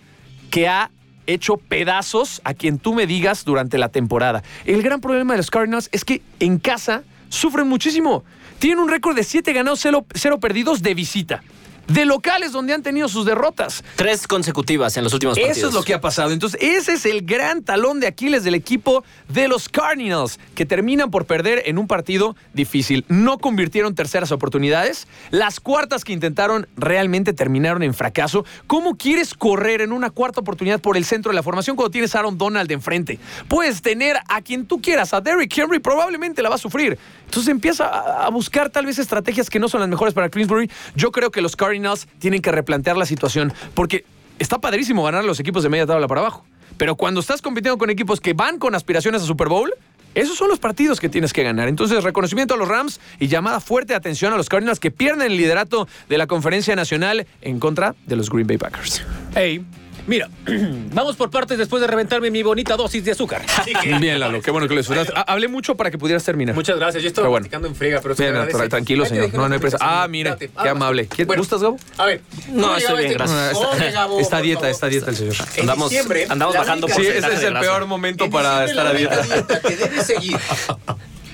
que 0.49 0.67
ha 0.67 0.89
hecho 1.27 1.57
pedazos 1.57 2.41
a 2.43 2.53
quien 2.53 2.77
tú 2.77 2.93
me 2.93 3.07
digas 3.07 3.45
durante 3.45 3.77
la 3.77 3.89
temporada. 3.89 4.43
El 4.65 4.81
gran 4.83 5.01
problema 5.01 5.33
de 5.33 5.37
los 5.37 5.49
Cardinals 5.49 5.89
es 5.91 6.05
que 6.05 6.21
en 6.39 6.59
casa 6.59 7.03
sufren 7.29 7.67
muchísimo. 7.67 8.23
Tienen 8.59 8.79
un 8.79 8.89
récord 8.89 9.15
de 9.15 9.23
7 9.23 9.51
ganados, 9.53 9.81
0 9.81 10.39
perdidos 10.39 10.81
de 10.81 10.93
visita. 10.93 11.43
De 11.87 12.05
locales 12.05 12.51
donde 12.51 12.73
han 12.73 12.83
tenido 12.83 13.07
sus 13.07 13.25
derrotas. 13.25 13.83
Tres 13.95 14.27
consecutivas 14.27 14.97
en 14.97 15.03
los 15.03 15.13
últimos 15.13 15.37
partidos. 15.37 15.57
Eso 15.57 15.67
es 15.67 15.73
lo 15.73 15.83
que 15.83 15.93
ha 15.93 16.01
pasado. 16.01 16.31
Entonces, 16.31 16.59
ese 16.61 16.93
es 16.93 17.05
el 17.05 17.21
gran 17.21 17.63
talón 17.63 17.99
de 17.99 18.07
Aquiles 18.07 18.43
del 18.43 18.55
equipo 18.55 19.03
de 19.29 19.47
los 19.47 19.69
Cardinals, 19.69 20.39
que 20.55 20.65
terminan 20.65 21.11
por 21.11 21.25
perder 21.25 21.63
en 21.65 21.77
un 21.77 21.87
partido 21.87 22.35
difícil. 22.53 23.05
No 23.07 23.37
convirtieron 23.37 23.95
terceras 23.95 24.31
oportunidades. 24.31 25.07
Las 25.31 25.59
cuartas 25.59 26.03
que 26.03 26.13
intentaron 26.13 26.67
realmente 26.75 27.33
terminaron 27.33 27.83
en 27.83 27.93
fracaso. 27.93 28.45
¿Cómo 28.67 28.97
quieres 28.97 29.33
correr 29.33 29.81
en 29.81 29.91
una 29.91 30.09
cuarta 30.09 30.41
oportunidad 30.41 30.79
por 30.79 30.97
el 30.97 31.05
centro 31.05 31.31
de 31.31 31.35
la 31.35 31.43
formación 31.43 31.75
cuando 31.75 31.91
tienes 31.91 32.15
a 32.15 32.19
Aaron 32.19 32.37
Donald 32.37 32.71
enfrente? 32.71 33.19
Puedes 33.47 33.81
tener 33.81 34.17
a 34.27 34.41
quien 34.41 34.65
tú 34.65 34.81
quieras, 34.81 35.13
a 35.13 35.21
Derrick 35.21 35.55
Henry, 35.57 35.79
probablemente 35.79 36.41
la 36.41 36.49
va 36.49 36.55
a 36.55 36.59
sufrir. 36.59 36.97
Entonces 37.35 37.51
empieza 37.51 38.25
a 38.25 38.29
buscar 38.29 38.69
tal 38.69 38.85
vez 38.85 38.97
estrategias 38.97 39.49
que 39.49 39.59
no 39.59 39.67
son 39.67 39.81
las 39.81 39.89
mejores 39.89 40.13
para 40.13 40.29
Kingsbury. 40.29 40.71
Yo 40.95 41.11
creo 41.11 41.31
que 41.31 41.41
los 41.41 41.57
Cardinals 41.57 42.07
tienen 42.17 42.41
que 42.41 42.49
replantear 42.49 42.95
la 42.95 43.05
situación 43.05 43.51
porque 43.73 44.05
está 44.39 44.59
padrísimo 44.59 45.03
ganar 45.03 45.25
los 45.25 45.37
equipos 45.41 45.61
de 45.61 45.67
media 45.67 45.85
tabla 45.85 46.07
para 46.07 46.21
abajo. 46.21 46.45
Pero 46.77 46.95
cuando 46.95 47.19
estás 47.19 47.41
compitiendo 47.41 47.77
con 47.77 47.89
equipos 47.89 48.21
que 48.21 48.31
van 48.31 48.57
con 48.57 48.73
aspiraciones 48.73 49.21
a 49.21 49.25
Super 49.25 49.49
Bowl, 49.49 49.73
esos 50.13 50.37
son 50.37 50.47
los 50.47 50.59
partidos 50.59 51.01
que 51.01 51.09
tienes 51.09 51.33
que 51.33 51.43
ganar. 51.43 51.67
Entonces, 51.67 52.05
reconocimiento 52.05 52.53
a 52.53 52.57
los 52.57 52.69
Rams 52.69 53.01
y 53.19 53.27
llamada 53.27 53.59
fuerte 53.59 53.91
de 53.91 53.97
atención 53.97 54.31
a 54.31 54.37
los 54.37 54.47
Cardinals 54.47 54.79
que 54.79 54.89
pierden 54.89 55.29
el 55.29 55.35
liderato 55.35 55.89
de 56.07 56.17
la 56.17 56.27
conferencia 56.27 56.73
nacional 56.77 57.27
en 57.41 57.59
contra 57.59 57.95
de 58.07 58.15
los 58.15 58.29
Green 58.29 58.47
Bay 58.47 58.57
Packers. 58.57 59.03
Ey, 59.35 59.61
mira, 60.07 60.29
vamos 60.93 61.15
por 61.15 61.29
partes 61.29 61.57
después 61.57 61.81
de 61.81 61.87
reventarme 61.87 62.31
mi 62.31 62.43
bonita 62.43 62.75
dosis 62.75 63.03
de 63.05 63.11
azúcar. 63.11 63.43
Que- 63.81 63.97
Bien, 63.99 64.19
Lalo, 64.19 64.41
qué 64.41 64.51
bueno 64.51 64.67
que 64.67 64.73
lo 64.73 64.79
disfrutaste. 64.79 65.13
Ha- 65.15 65.21
Hablé 65.21 65.47
mucho 65.47 65.75
para 65.75 65.91
que 65.91 65.97
pudieras 65.97 66.23
terminar. 66.23 66.55
Muchas 66.55 66.77
gracias. 66.77 67.01
Yo 67.03 67.07
estaba 67.09 67.23
Pero 67.25 67.31
bueno. 67.31 67.43
platicando 67.45 67.67
en 67.67 67.75
friega, 67.75 67.99
pero 68.01 68.15
se 68.15 68.23
Bien, 68.23 68.33
me 68.33 68.39
agradece. 68.39 68.65
tra- 68.65 68.69
tranquilo, 68.69 69.03
te 69.03 69.09
señor. 69.09 69.33
No, 69.33 69.39
una 69.39 69.47
no 69.49 69.53
hay 69.55 69.59
presa. 69.59 69.77
explicación. 69.77 70.03
Ah, 70.03 70.07
mire, 70.07 70.29
Date, 70.31 70.47
qué 70.47 70.53
vámonos. 70.55 70.75
amable. 70.77 71.07
¿Qué- 71.07 71.25
Bueno, 71.25 71.41
¿Gustas, 71.41 71.61
Gabo? 71.61 71.77
A 71.97 72.05
ver. 72.05 72.21
No, 72.49 72.61
¿cómo 72.63 72.77
estoy 72.77 72.97
bien, 72.97 73.11
este- 73.11 73.13
gracias. 73.17 73.57
Oye, 73.73 73.91
Gabo, 73.91 74.19
Está 74.19 74.37
por 74.37 74.45
dieta, 74.45 74.69
está 74.69 74.87
dieta 74.87 75.09
el 75.11 75.15
señor. 75.15 75.35
En 75.55 75.61
Andamos- 75.69 75.89
diciembre, 75.89 76.25
andamos 76.29 76.53
la 76.55 76.61
bajando 76.61 76.87
única 76.87 76.99
Sí, 77.01 77.05
porcentaje 77.05 77.33
ese 77.33 77.35
es 77.35 77.41
de 77.41 77.47
el 77.47 77.53
grasa. 77.53 77.67
peor 77.71 77.85
momento 77.87 78.25
En 78.25 78.31
para 78.31 78.65
estar 78.65 78.85
a 78.87 78.91
la 78.91 78.97
dieta. 78.97 79.19
única 79.19 79.33
dieta 79.35 79.59
que 79.61 79.75
debes 79.75 80.05
seguir 80.05 80.37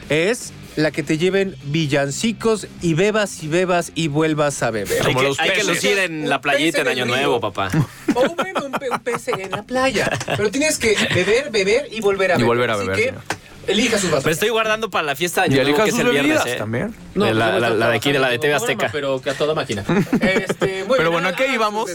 es 0.09 0.53
la 0.77 0.91
que 0.91 1.03
te 1.03 1.17
lleven 1.17 1.55
villancicos 1.65 2.67
y 2.81 2.93
bebas 2.93 3.43
y 3.43 3.47
bebas 3.49 3.91
y 3.93 4.07
vuelvas 4.07 4.63
a 4.63 4.71
beber. 4.71 4.99
Hay 5.01 5.07
Como 5.07 5.19
que, 5.19 5.25
los 5.27 5.39
hay 5.39 5.49
que 5.49 5.55
peces. 5.55 5.67
lucir 5.67 5.97
en 5.99 6.23
Un 6.23 6.29
la 6.29 6.39
playita 6.39 6.79
en 6.81 6.87
en 6.87 6.91
Año 6.93 7.05
Nuevo, 7.05 7.39
papá. 7.41 7.69
O 8.15 8.21
bueno, 8.35 8.50
un, 8.73 8.79
pe- 8.79 8.89
un 8.89 8.99
pez 8.99 9.27
en 9.29 9.51
la 9.51 9.63
playa. 9.63 10.09
Pero 10.37 10.49
tienes 10.51 10.77
que 10.79 10.95
beber, 11.13 11.51
beber 11.51 11.87
y 11.91 12.01
volver 12.01 12.31
a 12.31 12.35
Y 12.35 12.37
beber. 12.37 12.47
volver 12.47 12.69
a 12.69 12.73
Así 12.73 12.83
beber, 12.83 12.95
que, 12.95 13.05
señor. 13.05 13.21
elija 13.67 13.97
sus 13.99 14.09
vasos. 14.11 14.25
Me 14.25 14.31
estoy 14.31 14.49
guardando 14.49 14.89
para 14.89 15.03
la 15.05 15.15
fiesta 15.15 15.41
de 15.43 15.47
Y 15.49 15.51
Año 15.59 15.63
Nuevo, 15.63 15.69
elija 15.69 15.83
que 15.83 15.89
es 15.89 15.95
sus 15.95 16.05
el 16.05 16.11
viernes. 16.11 16.45
¿eh? 16.45 16.55
también. 16.57 16.95
No, 17.15 17.25
De 17.25 17.33
la, 17.33 17.59
la- 17.59 17.89
de 17.89 17.95
aquí, 17.97 18.11
de 18.11 18.19
la 18.19 18.29
de 18.29 18.39
TV 18.39 18.53
Azteca. 18.53 18.89
Pero 18.91 19.21
que 19.21 19.29
a 19.29 19.33
toda 19.33 19.53
máquina. 19.53 19.83
Este, 20.21 20.83
muy 20.85 20.97
Pero 20.97 21.09
bien, 21.09 21.11
bueno, 21.11 21.27
¿a 21.29 21.33
qué 21.35 21.43
ah, 21.49 21.53
íbamos? 21.55 21.91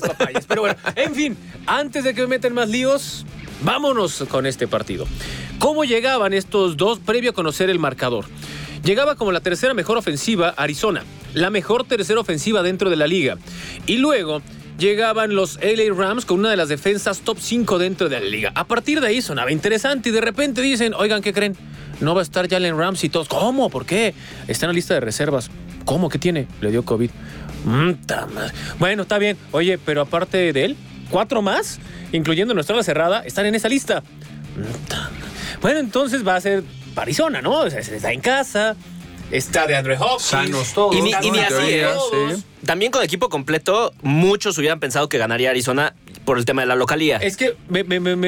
Pero 0.49 0.61
bueno, 0.63 0.77
en 0.95 1.15
fin, 1.15 1.37
antes 1.67 2.05
de 2.05 2.15
que 2.15 2.23
me 2.23 2.29
metan 2.29 2.53
más 2.55 2.69
líos, 2.69 3.25
vámonos 3.63 4.25
con 4.29 4.47
este 4.47 4.67
partido. 4.69 5.07
¿Cómo 5.59 5.85
llegaban 5.85 6.33
estos 6.35 6.77
dos 6.77 6.99
previo 6.99 7.31
a 7.31 7.35
conocer 7.35 7.71
el 7.71 7.79
marcador? 7.79 8.27
Llegaba 8.85 9.17
como 9.17 9.33
la 9.33 9.41
tercera 9.41 9.75
mejor 9.75 9.97
ofensiva 9.99 10.51
Arizona, 10.57 11.03
la 11.35 11.51
mejor 11.51 11.85
tercera 11.85 12.21
ofensiva 12.21 12.63
dentro 12.63 12.89
de 12.91 12.97
la 12.97 13.07
liga. 13.09 13.37
Y 13.87 13.97
luego 13.97 14.43
llegaban 14.79 15.35
los 15.35 15.59
LA 15.63 15.95
Rams 15.95 16.25
con 16.25 16.41
una 16.41 16.51
de 16.51 16.57
las 16.57 16.69
defensas 16.69 17.21
top 17.21 17.39
5 17.41 17.79
dentro 17.79 18.09
de 18.09 18.21
la 18.21 18.27
liga. 18.27 18.53
A 18.55 18.65
partir 18.65 19.01
de 19.01 19.09
ahí 19.09 19.23
sonaba 19.23 19.53
interesante 19.53 20.11
y 20.11 20.13
de 20.13 20.21
repente 20.21 20.61
dicen, 20.61 20.95
oigan, 20.95 21.23
¿qué 21.23 21.33
creen? 21.33 21.57
No 22.01 22.15
va 22.15 22.21
a 22.21 22.25
estar 22.25 22.49
Jalen 22.49 22.77
Ramsey 22.77 23.07
y 23.07 23.11
todos. 23.11 23.29
¿Cómo? 23.29 23.71
¿Por 23.71 23.87
qué? 23.87 24.15
Está 24.49 24.67
en 24.67 24.71
la 24.71 24.75
lista 24.75 24.95
de 24.95 25.01
reservas. 25.01 25.51
¿Cómo? 25.85 26.09
¿Qué 26.09 26.19
tiene? 26.19 26.47
Le 26.61 26.71
dio 26.71 26.85
COVID. 26.85 27.11
Mm. 27.65 27.93
Bueno, 28.79 29.03
está 29.03 29.19
bien. 29.19 29.37
Oye, 29.53 29.79
pero 29.79 30.03
aparte 30.03 30.53
de 30.53 30.65
él, 30.65 30.77
cuatro 31.11 31.41
más, 31.43 31.79
incluyendo 32.13 32.53
nuestra 32.55 32.75
ala 32.75 32.83
cerrada, 32.83 33.21
están 33.25 33.47
en 33.47 33.55
esa 33.55 33.69
lista. 33.69 34.01
Mm. 34.01 35.61
Bueno, 35.63 35.81
entonces 35.81 36.27
va 36.27 36.37
a 36.37 36.41
ser 36.41 36.65
Arizona, 36.95 37.41
¿no? 37.41 37.61
O 37.61 37.71
sea, 37.71 37.81
está 37.81 38.13
en 38.13 38.21
casa. 38.21 38.77
Está 39.31 39.67
de 39.67 39.75
Andre 39.75 39.97
Hopkins. 39.99 40.23
Sanos 40.23 40.73
todos. 40.73 40.95
Y 40.95 41.03
ni, 41.03 41.11
y 41.11 41.15
así, 41.15 41.25
sí. 41.25 42.45
También 42.67 42.91
con 42.91 43.03
equipo 43.05 43.29
completo, 43.29 43.95
muchos 44.03 44.59
hubieran 44.59 44.81
pensado 44.81 45.09
que 45.09 45.19
ganaría 45.19 45.51
Arizona 45.51 45.95
por 46.25 46.37
el 46.37 46.45
tema 46.45 46.63
de 46.63 46.67
la 46.67 46.75
localía. 46.75 47.19
Es 47.19 47.37
que 47.37 47.57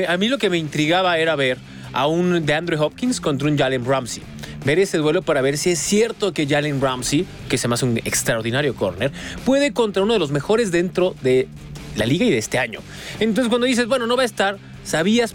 a 0.07 0.17
mí 0.17 0.29
lo 0.29 0.39
que 0.39 0.49
me 0.49 0.59
intrigaba 0.59 1.19
era 1.19 1.35
ver 1.35 1.59
a 1.93 2.07
un 2.07 2.47
de 2.47 2.55
Andre 2.55 2.79
Hopkins 2.79 3.21
contra 3.21 3.49
un 3.49 3.59
Jalen 3.59 3.85
Ramsey. 3.85 4.23
Ver 4.65 4.79
ese 4.79 4.99
duelo 4.99 5.23
para 5.23 5.41
ver 5.41 5.59
si 5.59 5.71
es 5.71 5.81
cierto 5.81 6.33
que 6.33 6.47
Jalen 6.47 6.81
Ramsey, 6.81 7.27
que 7.49 7.59
se 7.59 7.67
me 7.67 7.75
hace 7.75 7.85
un 7.85 7.99
extraordinario 7.99 8.77
corner, 8.77 9.11
puede 9.45 9.73
contra 9.73 10.05
uno 10.05 10.13
de 10.13 10.21
los 10.21 10.31
mejores 10.31 10.71
dentro 10.71 11.17
de 11.23 11.49
la 11.97 12.07
liga 12.07 12.25
y 12.25 12.31
de 12.31 12.39
este 12.39 12.61
año. 12.61 12.79
Entonces 13.19 13.49
cuando 13.49 13.67
dices, 13.67 13.89
bueno, 13.89 14.07
no 14.07 14.17
va 14.17 14.23
a 14.23 14.27
estar, 14.27 14.59
sabías 14.85 15.35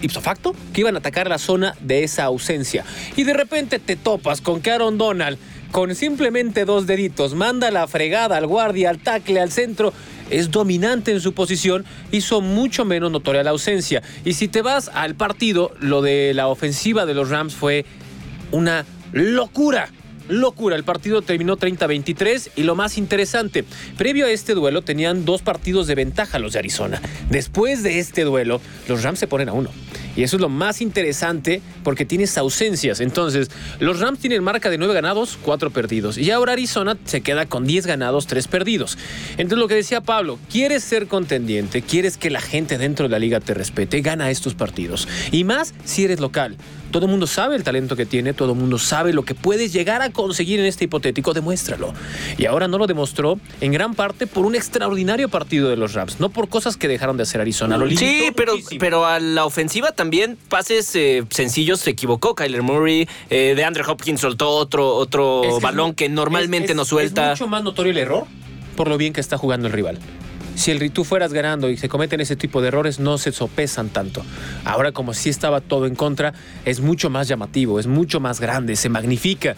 ipso 0.00 0.22
facto 0.22 0.54
que 0.72 0.80
iban 0.80 0.94
a 0.94 1.00
atacar 1.00 1.28
la 1.28 1.36
zona 1.36 1.74
de 1.80 2.04
esa 2.04 2.24
ausencia. 2.24 2.86
Y 3.16 3.24
de 3.24 3.34
repente 3.34 3.78
te 3.78 3.96
topas 3.96 4.40
con 4.40 4.62
que 4.62 4.70
Aaron 4.70 4.96
Donald, 4.96 5.36
con 5.70 5.94
simplemente 5.94 6.64
dos 6.64 6.86
deditos, 6.86 7.34
manda 7.34 7.70
la 7.70 7.86
fregada 7.86 8.36
al 8.36 8.46
guardia, 8.46 8.90
al 8.90 8.98
tackle, 8.98 9.40
al 9.40 9.50
centro. 9.50 9.92
Es 10.30 10.50
dominante 10.50 11.10
en 11.10 11.20
su 11.20 11.32
posición, 11.32 11.84
hizo 12.12 12.40
mucho 12.40 12.84
menos 12.84 13.10
notoria 13.10 13.42
la 13.42 13.50
ausencia. 13.50 14.02
Y 14.24 14.34
si 14.34 14.48
te 14.48 14.62
vas 14.62 14.90
al 14.94 15.14
partido, 15.14 15.72
lo 15.80 16.02
de 16.02 16.34
la 16.34 16.48
ofensiva 16.48 17.06
de 17.06 17.14
los 17.14 17.30
Rams 17.30 17.54
fue 17.54 17.84
una 18.52 18.84
locura. 19.12 19.88
Locura, 20.28 20.76
el 20.76 20.84
partido 20.84 21.22
terminó 21.22 21.56
30-23 21.56 22.50
y 22.54 22.62
lo 22.62 22.76
más 22.76 22.98
interesante, 22.98 23.64
previo 23.98 24.26
a 24.26 24.30
este 24.30 24.54
duelo 24.54 24.82
tenían 24.82 25.24
dos 25.24 25.42
partidos 25.42 25.88
de 25.88 25.96
ventaja 25.96 26.38
los 26.38 26.52
de 26.52 26.60
Arizona. 26.60 27.02
Después 27.30 27.82
de 27.82 27.98
este 27.98 28.22
duelo, 28.22 28.60
los 28.86 29.02
Rams 29.02 29.18
se 29.18 29.26
ponen 29.26 29.48
a 29.48 29.52
uno. 29.52 29.70
Y 30.16 30.22
eso 30.22 30.36
es 30.36 30.42
lo 30.42 30.48
más 30.48 30.80
interesante 30.80 31.62
porque 31.84 32.04
tienes 32.04 32.36
ausencias. 32.38 33.00
Entonces, 33.00 33.50
los 33.78 34.00
Rams 34.00 34.18
tienen 34.18 34.42
marca 34.42 34.70
de 34.70 34.78
9 34.78 34.92
ganados, 34.94 35.38
4 35.42 35.70
perdidos. 35.70 36.18
Y 36.18 36.30
ahora 36.30 36.52
Arizona 36.52 36.96
se 37.04 37.20
queda 37.20 37.46
con 37.46 37.66
10 37.66 37.86
ganados, 37.86 38.26
3 38.26 38.48
perdidos. 38.48 38.98
Entonces, 39.32 39.58
lo 39.58 39.68
que 39.68 39.74
decía 39.74 40.00
Pablo, 40.00 40.38
quieres 40.50 40.84
ser 40.84 41.06
contendiente, 41.06 41.82
quieres 41.82 42.16
que 42.16 42.30
la 42.30 42.40
gente 42.40 42.78
dentro 42.78 43.06
de 43.06 43.10
la 43.10 43.18
liga 43.18 43.40
te 43.40 43.54
respete, 43.54 44.00
gana 44.00 44.30
estos 44.30 44.54
partidos. 44.54 45.08
Y 45.30 45.44
más 45.44 45.74
si 45.84 46.04
eres 46.04 46.20
local. 46.20 46.56
Todo 46.90 47.04
el 47.04 47.10
mundo 47.12 47.28
sabe 47.28 47.54
el 47.54 47.62
talento 47.62 47.94
que 47.94 48.04
tiene, 48.04 48.34
todo 48.34 48.52
el 48.52 48.58
mundo 48.58 48.76
sabe 48.76 49.12
lo 49.12 49.22
que 49.22 49.36
puedes 49.36 49.72
llegar 49.72 50.02
a 50.02 50.10
conseguir 50.10 50.58
en 50.58 50.66
este 50.66 50.86
hipotético, 50.86 51.32
demuéstralo. 51.32 51.94
Y 52.36 52.46
ahora 52.46 52.66
no 52.66 52.78
lo 52.78 52.88
demostró 52.88 53.38
en 53.60 53.70
gran 53.70 53.94
parte 53.94 54.26
por 54.26 54.44
un 54.44 54.56
extraordinario 54.56 55.28
partido 55.28 55.68
de 55.68 55.76
los 55.76 55.94
Rams, 55.94 56.18
no 56.18 56.30
por 56.30 56.48
cosas 56.48 56.76
que 56.76 56.88
dejaron 56.88 57.16
de 57.16 57.22
hacer 57.22 57.40
Arizona. 57.40 57.76
Lo 57.76 57.88
Sí, 57.90 58.32
pero, 58.34 58.54
muchísimo. 58.54 58.80
pero 58.80 59.06
a 59.06 59.20
la 59.20 59.44
ofensiva 59.44 59.92
también 60.00 60.38
pases 60.48 60.96
eh, 60.96 61.24
sencillos 61.28 61.80
se 61.80 61.90
equivocó 61.90 62.34
Kyler 62.34 62.62
Murray. 62.62 63.06
Eh, 63.28 63.52
de 63.54 63.64
Andre 63.64 63.84
Hopkins 63.86 64.18
soltó 64.22 64.48
otro, 64.48 64.94
otro 64.96 65.42
Es 65.44 65.50
que 65.50 65.56
es 65.58 65.62
balón 65.62 65.92
que 65.92 66.08
normalmente 66.08 66.72
es- 66.72 66.76
no 66.76 66.86
suelta. 66.86 67.32
Es 67.34 67.38
mucho 67.40 67.50
más 67.50 67.62
notorio 67.62 67.92
el 67.92 67.98
error 67.98 68.24
por 68.76 68.88
lo 68.88 68.96
bien 68.96 69.12
que 69.12 69.20
está 69.20 69.36
jugando 69.36 69.66
el 69.66 69.74
rival. 69.74 69.98
Si 70.54 70.70
el 70.70 70.90
tú 70.90 71.04
fueras 71.04 71.34
ganando 71.34 71.68
y 71.68 71.76
se 71.76 71.90
cometen 71.90 72.22
ese 72.22 72.34
tipo 72.34 72.62
de 72.62 72.68
errores, 72.68 72.98
no 72.98 73.18
se 73.18 73.30
sopesan 73.30 73.90
tanto. 73.90 74.24
Ahora, 74.64 74.92
como 74.92 75.12
si 75.12 75.28
estaba 75.28 75.60
todo 75.60 75.84
en 75.86 75.94
contra, 75.94 76.32
es 76.64 76.80
mucho 76.80 77.10
más 77.10 77.28
llamativo, 77.28 77.78
es 77.78 77.86
mucho 77.86 78.20
más 78.20 78.40
grande, 78.40 78.76
se 78.76 78.88
magnifica. 78.88 79.54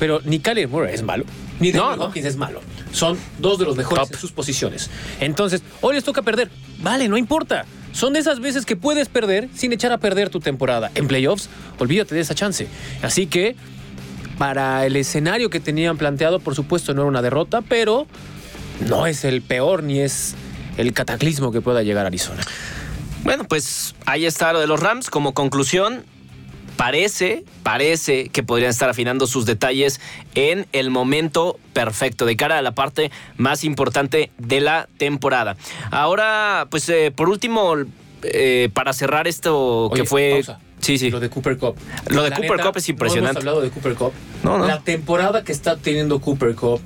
Pero 0.00 0.22
ni 0.24 0.38
Kyler 0.38 0.68
Murray 0.68 0.94
es 0.94 1.02
malo, 1.02 1.26
ni 1.60 1.70
No. 1.70 1.90
Hopkins 1.90 2.24
es 2.24 2.36
malo. 2.36 2.60
Son 2.92 3.18
dos 3.38 3.58
de 3.58 3.66
los 3.66 3.76
mejores 3.76 4.04
Top. 4.04 4.14
en 4.14 4.20
sus 4.20 4.32
posiciones. 4.32 4.88
Entonces, 5.20 5.62
hoy 5.82 5.96
les 5.96 6.04
toca 6.04 6.22
perder. 6.22 6.50
Vale, 6.78 7.08
no 7.08 7.18
importa. 7.18 7.66
Son 7.96 8.12
de 8.12 8.18
esas 8.18 8.40
veces 8.40 8.66
que 8.66 8.76
puedes 8.76 9.08
perder 9.08 9.48
sin 9.54 9.72
echar 9.72 9.90
a 9.90 9.96
perder 9.96 10.28
tu 10.28 10.38
temporada. 10.38 10.90
En 10.94 11.08
playoffs, 11.08 11.48
olvídate 11.78 12.14
de 12.14 12.20
esa 12.20 12.34
chance. 12.34 12.68
Así 13.00 13.26
que 13.26 13.56
para 14.36 14.84
el 14.84 14.96
escenario 14.96 15.48
que 15.48 15.60
tenían 15.60 15.96
planteado, 15.96 16.38
por 16.38 16.54
supuesto, 16.54 16.92
no 16.92 17.00
era 17.00 17.08
una 17.08 17.22
derrota, 17.22 17.62
pero 17.62 18.06
no 18.86 19.06
es 19.06 19.24
el 19.24 19.40
peor 19.40 19.82
ni 19.82 20.00
es 20.00 20.34
el 20.76 20.92
cataclismo 20.92 21.52
que 21.52 21.62
pueda 21.62 21.82
llegar 21.82 22.04
a 22.04 22.08
Arizona. 22.08 22.42
Bueno, 23.24 23.44
pues 23.44 23.94
ahí 24.04 24.26
está 24.26 24.52
lo 24.52 24.60
de 24.60 24.66
los 24.66 24.78
Rams. 24.78 25.08
Como 25.08 25.32
conclusión, 25.32 26.04
parece, 26.76 27.44
parece 27.62 28.28
que 28.28 28.42
podrían 28.42 28.70
estar 28.70 28.88
afinando 28.88 29.26
sus 29.26 29.46
detalles 29.46 30.00
en 30.34 30.66
el 30.72 30.90
momento 30.90 31.58
perfecto, 31.72 32.26
de 32.26 32.36
cara 32.36 32.58
a 32.58 32.62
la 32.62 32.72
parte 32.72 33.10
más 33.36 33.64
importante 33.64 34.30
de 34.38 34.60
la 34.60 34.88
temporada. 34.98 35.56
Ahora, 35.90 36.66
pues 36.70 36.88
eh, 36.88 37.12
por 37.14 37.28
último, 37.28 37.74
eh, 38.22 38.68
para 38.72 38.92
cerrar 38.92 39.26
esto 39.26 39.90
que 39.94 40.04
fue... 40.04 40.30
pausa. 40.34 40.60
Sí, 40.80 40.98
sí. 40.98 41.10
Lo 41.10 41.20
de 41.20 41.30
Cooper 41.30 41.56
Cup. 41.56 41.74
Lo 42.10 42.22
de 42.22 42.30
La 42.30 42.36
Cooper 42.36 42.60
Cup 42.60 42.76
es 42.76 42.88
impresionante. 42.88 43.32
No 43.34 43.40
hemos 43.40 43.48
hablado 43.48 43.60
de 43.62 43.70
Cooper 43.70 43.94
Cup. 43.94 44.12
No, 44.44 44.58
no. 44.58 44.66
La 44.66 44.80
temporada 44.80 45.42
que 45.42 45.50
está 45.50 45.76
teniendo 45.76 46.20
Cooper 46.20 46.54
Cup 46.54 46.80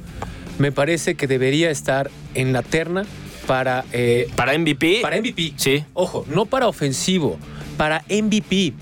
me 0.58 0.72
parece 0.72 1.16
que 1.16 1.26
debería 1.26 1.70
estar 1.70 2.10
en 2.34 2.52
la 2.52 2.62
terna 2.62 3.04
para, 3.46 3.84
eh, 3.92 4.28
Para 4.36 4.56
MVP. 4.56 5.00
para 5.02 5.16
MVP. 5.18 5.54
Sí. 5.56 5.84
Ojo, 5.94 6.24
no 6.28 6.46
para 6.46 6.68
ofensivo, 6.68 7.38
para 7.76 8.04
MVP. 8.08 8.74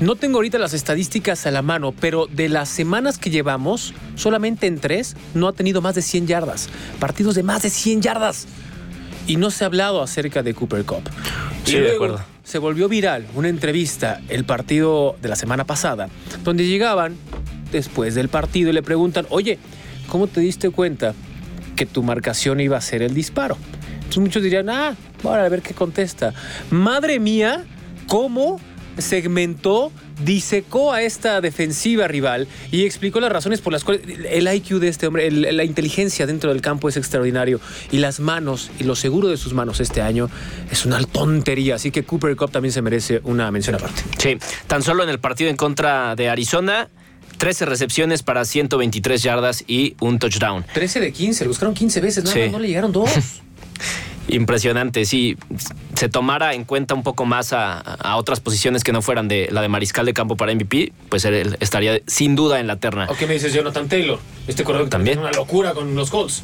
No 0.00 0.16
tengo 0.16 0.38
ahorita 0.38 0.58
las 0.58 0.72
estadísticas 0.72 1.46
a 1.46 1.50
la 1.50 1.60
mano, 1.60 1.92
pero 1.92 2.26
de 2.26 2.48
las 2.48 2.70
semanas 2.70 3.18
que 3.18 3.28
llevamos, 3.28 3.92
solamente 4.14 4.66
en 4.66 4.80
tres 4.80 5.14
no 5.34 5.46
ha 5.46 5.52
tenido 5.52 5.82
más 5.82 5.94
de 5.94 6.00
100 6.00 6.26
yardas. 6.26 6.70
Partidos 6.98 7.34
de 7.34 7.42
más 7.42 7.62
de 7.62 7.68
100 7.68 8.00
yardas. 8.00 8.46
Y 9.26 9.36
no 9.36 9.50
se 9.50 9.62
ha 9.62 9.66
hablado 9.66 10.02
acerca 10.02 10.42
de 10.42 10.54
Cooper 10.54 10.86
Cup. 10.86 11.02
Sí, 11.64 11.78
de 11.78 11.96
acuerdo. 11.96 12.18
se 12.42 12.56
volvió 12.56 12.88
viral 12.88 13.26
una 13.34 13.48
entrevista, 13.50 14.22
el 14.30 14.44
partido 14.44 15.16
de 15.20 15.28
la 15.28 15.36
semana 15.36 15.64
pasada, 15.66 16.08
donde 16.44 16.66
llegaban 16.66 17.14
después 17.70 18.14
del 18.14 18.30
partido 18.30 18.70
y 18.70 18.72
le 18.72 18.82
preguntan, 18.82 19.26
oye, 19.28 19.58
¿cómo 20.08 20.28
te 20.28 20.40
diste 20.40 20.70
cuenta 20.70 21.12
que 21.76 21.84
tu 21.84 22.02
marcación 22.02 22.60
iba 22.60 22.78
a 22.78 22.80
ser 22.80 23.02
el 23.02 23.12
disparo? 23.12 23.58
Entonces 23.96 24.18
muchos 24.18 24.42
dirían, 24.42 24.70
ah, 24.70 24.96
ahora 25.22 25.44
a 25.44 25.48
ver 25.50 25.60
qué 25.60 25.74
contesta. 25.74 26.32
Madre 26.70 27.20
mía, 27.20 27.64
¿cómo 28.06 28.58
segmentó, 29.00 29.92
disecó 30.24 30.92
a 30.92 31.02
esta 31.02 31.40
defensiva 31.40 32.06
rival 32.08 32.46
y 32.70 32.84
explicó 32.84 33.20
las 33.20 33.32
razones 33.32 33.60
por 33.60 33.72
las 33.72 33.84
cuales 33.84 34.02
el 34.30 34.52
IQ 34.52 34.78
de 34.78 34.88
este 34.88 35.06
hombre, 35.06 35.26
el- 35.26 35.56
la 35.56 35.64
inteligencia 35.64 36.26
dentro 36.26 36.50
del 36.52 36.60
campo 36.60 36.88
es 36.88 36.96
extraordinario 36.96 37.60
y 37.90 37.98
las 37.98 38.20
manos 38.20 38.70
y 38.78 38.84
lo 38.84 38.94
seguro 38.96 39.28
de 39.28 39.36
sus 39.36 39.54
manos 39.54 39.80
este 39.80 40.02
año 40.02 40.28
es 40.70 40.84
una 40.84 41.02
tontería. 41.02 41.76
Así 41.76 41.90
que 41.90 42.04
Cooper 42.04 42.36
Cup 42.36 42.50
también 42.50 42.72
se 42.72 42.82
merece 42.82 43.20
una 43.24 43.50
mención 43.50 43.76
aparte. 43.76 44.02
Sí, 44.18 44.38
tan 44.66 44.82
solo 44.82 45.02
en 45.02 45.08
el 45.08 45.18
partido 45.20 45.50
en 45.50 45.56
contra 45.56 46.14
de 46.16 46.28
Arizona, 46.28 46.88
13 47.38 47.64
recepciones 47.64 48.22
para 48.22 48.44
123 48.44 49.22
yardas 49.22 49.64
y 49.66 49.96
un 50.00 50.18
touchdown. 50.18 50.64
13 50.74 51.00
de 51.00 51.10
15, 51.12 51.44
le 51.44 51.48
buscaron 51.48 51.72
15 51.74 52.00
veces, 52.02 52.24
nada 52.24 52.34
Sí. 52.34 52.42
más 52.42 52.52
no 52.52 52.58
le 52.58 52.68
llegaron 52.68 52.92
dos. 52.92 53.10
Impresionante, 54.30 55.04
sí. 55.04 55.36
Se 55.96 56.08
tomara 56.08 56.54
en 56.54 56.64
cuenta 56.64 56.94
un 56.94 57.02
poco 57.02 57.26
más 57.26 57.52
a, 57.52 57.78
a 57.80 58.16
otras 58.16 58.40
posiciones 58.40 58.84
que 58.84 58.92
no 58.92 59.02
fueran 59.02 59.28
de 59.28 59.48
la 59.50 59.60
de 59.60 59.68
mariscal 59.68 60.06
de 60.06 60.14
campo 60.14 60.36
para 60.36 60.54
MVP, 60.54 60.92
pues 61.08 61.24
él 61.24 61.56
estaría 61.60 62.00
sin 62.06 62.36
duda 62.36 62.60
en 62.60 62.66
la 62.66 62.76
terna. 62.76 63.06
¿O 63.10 63.14
qué 63.16 63.26
me 63.26 63.34
dices 63.34 63.52
Jonathan 63.52 63.88
Taylor? 63.88 64.18
Este 64.46 64.64
corredor 64.64 64.88
También. 64.88 65.16
también 65.18 65.34
una 65.34 65.36
locura 65.44 65.72
con 65.74 65.94
los 65.94 66.10
Colts. 66.10 66.42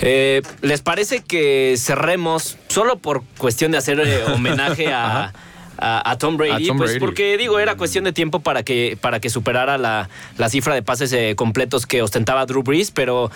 Eh, 0.00 0.42
¿Les 0.62 0.82
parece 0.82 1.20
que 1.22 1.74
cerremos 1.78 2.58
solo 2.68 2.96
por 2.98 3.22
cuestión 3.38 3.72
de 3.72 3.78
hacer 3.78 4.00
eh, 4.00 4.24
homenaje 4.34 4.92
a, 4.92 5.32
a- 5.78 6.10
a 6.10 6.18
Tom 6.18 6.36
Brady? 6.36 6.64
A 6.64 6.68
Tom 6.68 6.76
pues 6.78 6.90
Brady. 6.92 7.00
porque 7.00 7.36
digo, 7.36 7.58
era 7.58 7.76
cuestión 7.76 8.04
de 8.04 8.12
tiempo 8.12 8.40
para 8.40 8.62
que, 8.62 8.98
para 9.00 9.20
que 9.20 9.30
superara 9.30 9.78
la, 9.78 10.08
la 10.38 10.48
cifra 10.48 10.74
de 10.74 10.82
pases 10.82 11.12
eh, 11.12 11.34
completos 11.36 11.86
que 11.86 12.02
ostentaba 12.02 12.44
Drew 12.46 12.62
Brees, 12.62 12.90
pero 12.90 13.30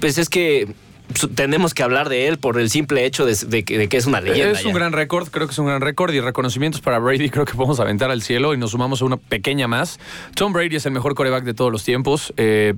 pues 0.00 0.18
es 0.18 0.28
que 0.28 0.74
tenemos 1.34 1.74
que 1.74 1.82
hablar 1.82 2.08
de 2.08 2.26
él 2.28 2.38
por 2.38 2.58
el 2.58 2.70
simple 2.70 3.04
hecho 3.04 3.26
de, 3.26 3.34
de 3.46 3.64
que, 3.64 3.76
de 3.78 3.88
que 3.88 3.96
es 3.96 4.06
una 4.06 4.20
leyenda. 4.20 4.58
Es 4.58 4.64
un 4.64 4.72
ya. 4.72 4.78
gran 4.78 4.92
récord, 4.92 5.28
creo 5.28 5.46
que 5.46 5.52
es 5.52 5.58
un 5.58 5.66
gran 5.66 5.80
récord 5.80 6.12
y 6.14 6.20
reconocimientos 6.20 6.80
para 6.80 6.98
Brady, 6.98 7.28
creo 7.30 7.44
que 7.44 7.54
podemos 7.54 7.78
aventar 7.78 8.10
al 8.10 8.22
cielo 8.22 8.54
y 8.54 8.56
nos 8.56 8.70
sumamos 8.72 9.02
a 9.02 9.04
una 9.04 9.16
pequeña 9.18 9.68
más. 9.68 9.98
Tom 10.34 10.52
Brady 10.52 10.76
es 10.76 10.86
el 10.86 10.92
mejor 10.92 11.14
coreback 11.14 11.44
de 11.44 11.54
todos 11.54 11.70
los 11.70 11.84
tiempos. 11.84 12.32
Eh, 12.36 12.74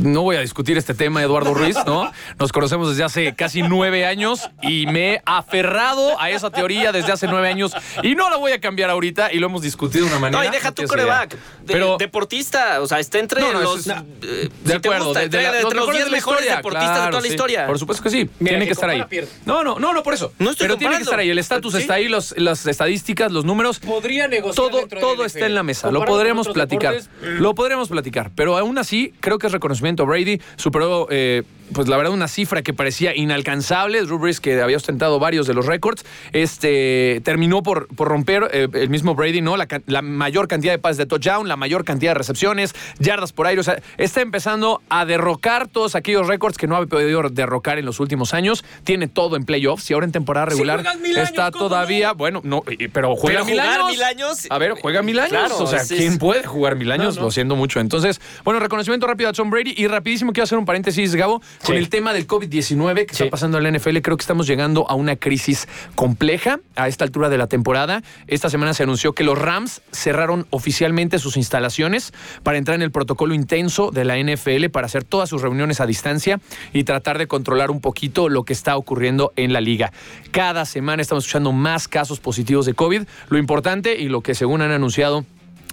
no 0.00 0.22
voy 0.22 0.36
a 0.36 0.40
discutir 0.40 0.78
este 0.78 0.94
tema, 0.94 1.22
Eduardo 1.22 1.54
Ruiz, 1.54 1.76
¿no? 1.86 2.10
Nos 2.38 2.52
conocemos 2.52 2.88
desde 2.90 3.04
hace 3.04 3.34
casi 3.34 3.62
nueve 3.62 4.06
años 4.06 4.48
y 4.62 4.86
me 4.86 5.14
he 5.14 5.22
aferrado 5.26 6.20
a 6.20 6.30
esa 6.30 6.50
teoría 6.50 6.92
desde 6.92 7.12
hace 7.12 7.26
nueve 7.26 7.48
años 7.48 7.72
y 8.02 8.14
no 8.14 8.30
la 8.30 8.36
voy 8.36 8.52
a 8.52 8.60
cambiar 8.60 8.90
ahorita 8.90 9.32
y 9.32 9.38
lo 9.38 9.46
hemos 9.48 9.62
discutido 9.62 10.04
de 10.06 10.10
una 10.12 10.20
manera. 10.20 10.42
No, 10.42 10.48
y 10.48 10.52
deja 10.52 10.72
tu 10.72 10.84
coreback. 10.86 11.30
De- 11.32 11.72
Pero 11.72 11.96
deportista, 11.98 12.80
o 12.80 12.86
sea, 12.86 13.00
está 13.00 13.18
entre 13.18 13.40
No, 13.40 13.52
no, 13.52 13.60
los. 13.60 13.80
es- 13.80 13.88
eh, 13.88 14.48
de 14.64 14.70
si 14.70 14.76
acuerdo, 14.76 15.06
gusta, 15.06 15.20
de, 15.20 15.28
de 15.28 15.38
entre- 15.38 15.42
la- 15.42 15.48
los 15.48 15.62
entre 15.64 15.76
los 15.76 15.86
mejores 15.86 15.96
10 15.96 16.04
de 16.04 16.10
la 16.10 16.16
mejores 16.16 16.44
deportistas 16.44 16.75
claro, 16.78 17.10
toda 17.10 17.20
la 17.20 17.20
sí. 17.22 17.28
historia. 17.28 17.66
Por 17.66 17.78
supuesto 17.78 18.02
que 18.02 18.10
sí. 18.10 18.28
Mira, 18.38 18.50
tiene 18.50 18.58
que 18.60 18.66
que 18.66 18.72
estar 18.72 18.90
ahí. 18.90 19.02
pierde. 19.08 19.28
No, 19.44 19.62
no, 19.64 19.78
no, 19.78 19.92
no, 19.92 20.02
por 20.02 20.14
eso. 20.14 20.32
No 20.38 20.50
estoy 20.50 20.66
Pero 20.66 20.78
tiene 20.78 20.96
que 20.96 21.02
estar 21.02 21.18
ahí. 21.18 21.30
El 21.30 21.38
estatus 21.38 21.74
Sí. 21.74 21.80
está 21.80 21.94
ahí, 21.94 22.08
los, 22.08 22.34
las 22.38 22.66
estadísticas, 22.66 23.32
los 23.32 23.44
números. 23.44 23.78
Podría 23.80 24.28
negociar 24.28 24.70
Todo, 24.70 24.86
todo 24.86 25.24
está 25.24 25.46
en 25.46 25.54
la 25.54 25.62
mesa. 25.62 25.90
Lo 25.90 26.04
podremos 26.04 26.48
platicar. 26.48 26.94
deportes, 26.94 27.40
Lo 27.40 27.54
podremos 27.54 27.88
platicar. 27.88 28.30
Pero 28.34 28.56
aún 28.58 28.78
así, 28.78 29.12
creo 29.20 29.38
que 29.38 29.46
es 29.46 29.52
reconocimiento. 29.52 30.06
Brady 30.06 30.40
superó, 30.56 31.06
eh, 31.10 31.42
pues 31.72 31.88
la 31.88 31.96
verdad, 31.96 32.12
una 32.12 32.28
cifra 32.28 32.62
que 32.62 32.72
parecía 32.72 33.14
inalcanzable. 33.14 34.00
Drew 34.02 34.18
Brees, 34.18 34.40
que 34.40 34.60
había 34.62 34.76
ostentado 34.76 35.18
varios 35.18 35.46
de 35.46 35.54
los 35.54 35.66
récords, 35.66 36.04
este, 36.32 37.20
terminó 37.24 37.62
por, 37.62 37.88
por 37.88 38.08
romper 38.08 38.48
eh, 38.52 38.68
el 38.72 38.88
mismo 38.88 39.14
Brady, 39.14 39.40
¿no? 39.40 39.56
La, 39.56 39.66
ca- 39.66 39.82
la 39.86 40.02
mayor 40.02 40.48
cantidad 40.48 40.72
de 40.72 40.78
pases 40.78 40.96
de 40.98 41.06
touchdown, 41.06 41.48
la 41.48 41.56
mayor 41.56 41.84
cantidad 41.84 42.10
de 42.12 42.14
recepciones, 42.18 42.74
yardas 42.98 43.32
por 43.32 43.46
aire. 43.46 43.60
O 43.60 43.64
sea, 43.64 43.80
está 43.98 44.20
empezando 44.20 44.80
a 44.88 45.04
derrocar 45.04 45.66
todos 45.68 45.94
aquellos 45.94 46.26
récords 46.26 46.56
que 46.56 46.66
no 46.66 46.76
ha 46.76 46.86
podido 46.86 47.22
derrocar 47.30 47.78
en 47.78 47.84
los 47.86 48.00
últimos 48.00 48.34
años. 48.34 48.64
Tiene 48.84 49.08
todo 49.08 49.36
en 49.36 49.44
playoffs 49.44 49.90
y 49.90 49.94
ahora 49.94 50.06
en 50.06 50.12
temporada 50.12 50.46
regular 50.46 50.82
mil 51.00 51.16
años, 51.16 51.28
está 51.30 51.50
¿cómo 51.50 51.64
todavía, 51.68 52.12
bueno, 52.12 52.40
no, 52.44 52.62
pero 52.92 53.16
juega 53.16 53.40
Pero 53.40 53.44
mil 53.46 53.54
jugar 53.60 53.80
años. 53.80 53.90
mil 53.90 54.02
años- 54.02 54.46
A 54.50 54.58
ver, 54.58 54.72
juega 54.80 55.02
mil 55.02 55.18
años. 55.18 55.30
Claro, 55.30 55.58
o 55.58 55.66
sea, 55.66 55.82
¿quién 55.86 56.12
es- 56.14 56.18
puede 56.18 56.44
jugar 56.44 56.76
mil 56.76 56.90
años? 56.92 57.14
No, 57.16 57.20
no. 57.22 57.26
Lo 57.26 57.30
siento 57.30 57.56
mucho. 57.56 57.80
Entonces, 57.80 58.20
bueno, 58.44 58.60
reconocimiento 58.60 59.06
rápido 59.06 59.30
a 59.30 59.32
Tom 59.32 59.50
Brady 59.50 59.74
y 59.76 59.86
rapidísimo 59.88 60.32
quiero 60.32 60.44
hacer 60.44 60.58
un 60.58 60.64
paréntesis, 60.64 61.14
Gabo, 61.14 61.42
con 61.64 61.76
el 61.76 61.88
tema 61.88 62.12
del 62.12 62.26
COVID-19 62.26 63.06
que 63.06 63.14
Sí. 63.14 63.22
está 63.24 63.30
pasando 63.30 63.58
en 63.58 63.64
la 63.64 63.68
NFL. 63.70 63.98
Creo 64.02 64.16
que 64.16 64.22
estamos 64.22 64.46
llegando 64.46 64.88
a 64.88 64.94
una 64.94 65.16
crisis 65.16 65.68
compleja 65.94 66.60
a 66.76 66.88
esta 66.88 67.04
altura 67.04 67.28
de 67.28 67.38
la 67.38 67.46
temporada. 67.46 68.02
Esta 68.26 68.50
semana 68.50 68.74
se 68.74 68.82
anunció 68.82 69.12
que 69.12 69.24
los 69.24 69.38
Rams 69.38 69.82
cerraron 69.92 70.46
oficialmente 70.50 71.18
sus 71.18 71.36
instalaciones 71.36 72.12
para 72.42 72.58
entrar 72.58 72.74
en 72.74 72.82
el 72.82 72.90
protocolo 72.90 73.34
intenso 73.34 73.90
de 73.90 74.04
la 74.04 74.16
NFL 74.18 74.68
para 74.70 74.86
hacer 74.86 75.04
todas 75.04 75.28
sus 75.28 75.42
reuniones 75.42 75.80
a 75.80 75.86
distancia 75.86 76.40
y 76.72 76.84
tratar 76.84 77.18
de 77.18 77.26
controlar 77.26 77.70
un 77.70 77.80
poquito 77.80 78.28
lo 78.28 78.44
que 78.44 78.52
está 78.52 78.76
ocurriendo 78.76 79.32
en 79.36 79.52
la 79.52 79.60
liga. 79.60 79.92
Cada 80.30 80.64
semana 80.64 81.02
estamos 81.02 81.24
escuchando 81.24 81.52
más 81.52 81.88
casos 81.88 82.20
positivos 82.20 82.66
de 82.66 82.74
COVID. 82.74 83.02
Lo 83.28 83.38
importante 83.38 83.96
y 83.96 84.08
lo 84.08 84.20
que 84.20 84.34
según 84.34 84.62
han 84.62 84.70
anunciado 84.72 85.24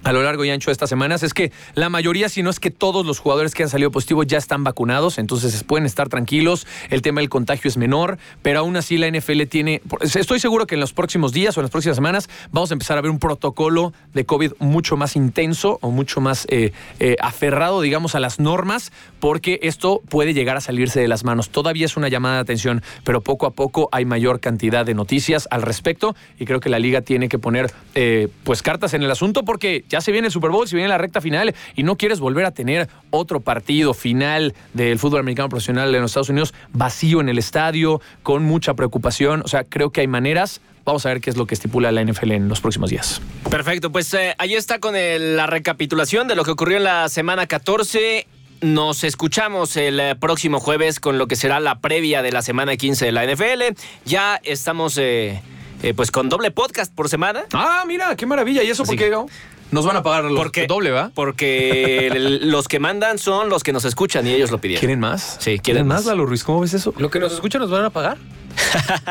a 0.04 0.12
lo 0.12 0.24
largo 0.24 0.46
y 0.46 0.50
ancho 0.50 0.70
de 0.70 0.74
estas 0.74 0.90
semanas 0.90 1.24
es 1.24 1.34
que 1.34 1.52
la 1.76 1.90
mayoría, 1.90 2.30
si 2.30 2.44
no 2.44 2.50
es 2.50 2.60
que 2.60 2.72
todos 2.72 3.06
los 3.06 3.20
jugadores 3.20 3.54
que 3.54 3.64
han 3.64 3.70
salido 3.70 3.92
positivos 3.92 4.28
ya 4.28 4.38
están 4.38 4.64
vacunados, 4.64 5.18
entonces 5.18 5.64
pueden 5.64 5.86
estar 5.86 6.10
tranquilos, 6.10 6.68
el 6.90 7.02
tema 7.02 7.22
del 7.22 7.30
contagio 7.30 7.70
es 7.70 7.78
menor, 7.78 8.18
pero 8.42 8.60
aún 8.60 8.76
así 8.76 8.98
la 8.98 9.10
NFL 9.10 9.44
tiene, 9.44 9.82
estoy 10.02 10.40
seguro 10.40 10.68
que 10.68 10.76
en 10.76 10.82
los 10.82 10.94
próximos 10.94 11.34
días 11.34 11.58
o 11.58 11.62
en 11.62 11.64
las 11.64 11.72
próximas 11.72 11.96
semanas 11.96 12.30
vamos 12.52 12.72
a 12.72 12.74
empezar 12.74 12.98
a 12.98 13.02
ver 13.02 13.12
un 13.12 13.20
protocolo 13.20 13.94
de 14.14 14.26
COVID 14.26 14.54
mucho 14.60 14.98
más 14.98 15.16
intenso 15.16 15.80
o 15.82 15.92
mucho 15.92 16.22
más 16.22 16.46
eh, 16.50 16.72
eh, 17.00 17.16
aferrado, 17.22 17.82
digamos, 17.82 18.16
a 18.16 18.20
las 18.20 18.40
normas, 18.40 18.92
porque 19.20 19.60
esto 19.64 20.02
puede 20.10 20.34
llegar 20.34 20.58
a 20.58 20.62
salirse 20.62 21.00
de 21.00 21.08
las 21.08 21.24
manos. 21.24 21.50
Todavía 21.50 21.86
es 21.86 21.98
una 21.98 22.10
llamada 22.10 22.36
de 22.36 22.42
atención, 22.42 22.84
pero 23.04 23.22
poco 23.22 23.46
a 23.46 23.52
poco 23.52 23.90
hay 23.92 24.06
mayor 24.06 24.40
cantidad 24.40 24.86
de 24.86 24.94
noticias 24.94 25.48
al 25.52 25.62
respecto 25.62 26.16
y 26.40 26.46
creo 26.46 26.60
que 26.60 26.70
la 26.70 26.80
liga 26.80 27.02
tiene 27.02 27.30
que 27.30 27.40
poner 27.40 27.72
eh, 27.96 28.28
pues 28.44 28.62
cartas 28.62 28.94
en 28.94 29.04
el 29.04 29.12
asunto 29.12 29.44
porque 29.44 29.86
ya 29.94 30.02
se 30.02 30.12
viene 30.12 30.28
el 30.28 30.34
Super 30.34 30.50
Bowl, 30.52 30.68
se 30.68 30.76
viene 30.76 30.90
la 30.90 30.98
recta 30.98 31.22
final 31.22 31.54
y 31.76 31.84
no 31.84 31.96
quieres 31.96 32.20
volver 32.20 32.46
a 32.46 32.52
tener 32.52 32.90
otro 33.12 33.40
partido 33.40 33.94
final 33.94 34.54
del 34.74 34.98
fútbol 35.00 35.20
americano 35.22 35.48
profesional 35.50 35.94
en 35.96 36.02
los 36.02 36.12
Estados 36.12 36.30
Unidos 36.30 36.54
vacío 36.74 37.22
en 37.22 37.30
el 37.30 37.38
estadio, 37.38 38.02
con 38.24 38.44
mucha 38.44 38.74
preocupación. 38.74 39.42
O 39.46 39.48
sea, 39.48 39.64
creo 39.64 39.92
que 39.92 40.02
hay 40.02 40.08
maneras. 40.08 40.60
Vamos 40.86 41.06
a 41.06 41.10
ver 41.10 41.22
qué 41.22 41.30
es 41.30 41.38
lo 41.38 41.46
que 41.46 41.54
estipula 41.54 41.92
la 41.92 42.02
NFL 42.04 42.32
en 42.32 42.50
los 42.50 42.60
próximos 42.60 42.90
días. 42.90 43.22
Perfecto, 43.50 43.92
pues 43.92 44.14
eh, 44.16 44.36
ahí 44.38 44.54
está 44.56 44.80
con 44.80 44.96
el- 44.96 45.38
la 45.38 45.48
recapitulación 45.48 46.28
de 46.28 46.36
lo 46.36 46.44
que 46.44 46.52
ocurrió 46.52 46.78
en 46.78 46.84
la 46.84 47.08
semana 47.08 47.46
14. 47.48 48.28
Nos 48.62 49.04
escuchamos 49.04 49.76
el 49.78 50.00
eh, 50.00 50.16
próximo 50.16 50.60
jueves 50.60 51.00
con 51.00 51.18
lo 51.18 51.28
que 51.28 51.36
será 51.36 51.60
la 51.60 51.80
previa 51.80 52.22
de 52.22 52.32
la 52.32 52.42
semana 52.42 52.76
15 52.78 53.06
de 53.06 53.12
la 53.12 53.24
NFL. 53.26 53.76
Ya 54.06 54.40
estamos 54.44 54.98
eh, 54.98 55.42
eh, 55.84 55.94
pues 55.94 56.12
con 56.12 56.30
doble 56.30 56.50
podcast 56.52 56.94
por 56.94 57.10
semana. 57.10 57.44
Ah, 57.54 57.84
mira, 57.86 58.16
qué 58.16 58.26
maravilla. 58.26 58.64
¿Y 58.64 58.70
eso 58.70 58.84
por 58.84 58.94
Así 58.96 58.98
qué, 59.04 59.10
Gabo? 59.10 59.30
Nos 59.74 59.86
van 59.86 59.98
a 59.98 60.04
pagar 60.04 60.24
los 60.26 60.36
Porque- 60.38 60.68
doble, 60.68 60.92
¿va? 60.92 61.12
Porque 61.14 62.08
el- 62.08 62.50
los 62.52 62.68
que 62.68 62.80
mandan 62.80 63.18
son 63.18 63.50
los 63.50 63.64
que 63.64 63.74
nos 63.74 63.86
escuchan 63.86 64.26
y 64.28 64.32
ellos 64.34 64.52
lo 64.52 64.60
pidieron. 64.60 64.80
¿Quieren 64.80 65.00
más? 65.00 65.38
Sí, 65.40 65.60
quieren 65.60 65.88
más. 65.88 66.06
Lalo 66.06 66.26
Ruiz? 66.26 66.44
¿Cómo 66.44 66.62
ves 66.62 66.74
eso? 66.74 66.94
¿Lo 66.98 67.10
que 67.10 67.20
nos 67.20 67.34
escuchan 67.34 67.62
nos 67.62 67.70
van 67.72 67.86
a 67.86 67.90
pagar? 67.90 68.18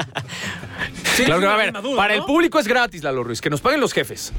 Claro 1.25 1.41
que, 1.41 1.47
es 1.47 1.53
a 1.53 1.57
ver, 1.57 1.73
para 1.97 2.15
¿no? 2.17 2.21
el 2.21 2.27
público 2.27 2.59
es 2.59 2.67
gratis, 2.67 3.03
Lalo 3.03 3.23
Ruiz. 3.23 3.41
Que 3.41 3.51
nos 3.51 3.61
paguen 3.61 3.81
los 3.81 3.93
jefes. 3.93 4.33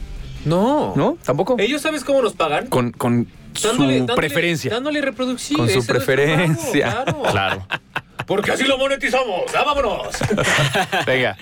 No. 0.46 0.94
¿No? 0.96 1.18
¿Tampoco? 1.24 1.56
¿Ellos 1.60 1.82
sabes 1.82 2.04
cómo 2.04 2.22
nos 2.22 2.34
pagan? 2.34 2.68
Con, 2.68 2.92
con 2.92 3.28
su 3.54 4.06
preferencia. 4.16 4.72
Dándole 4.74 5.02
reproducción. 5.02 5.60
Con 5.60 5.70
su 5.70 5.86
preferencia. 5.86 7.06
pago, 7.06 7.24
claro. 7.24 7.66
Claro. 7.74 8.26
Porque 8.26 8.52
así 8.52 8.64
lo 8.64 8.78
monetizamos. 8.78 9.44
¡Ah, 9.56 9.64
vámonos! 9.66 10.08
Venga. 11.06 11.38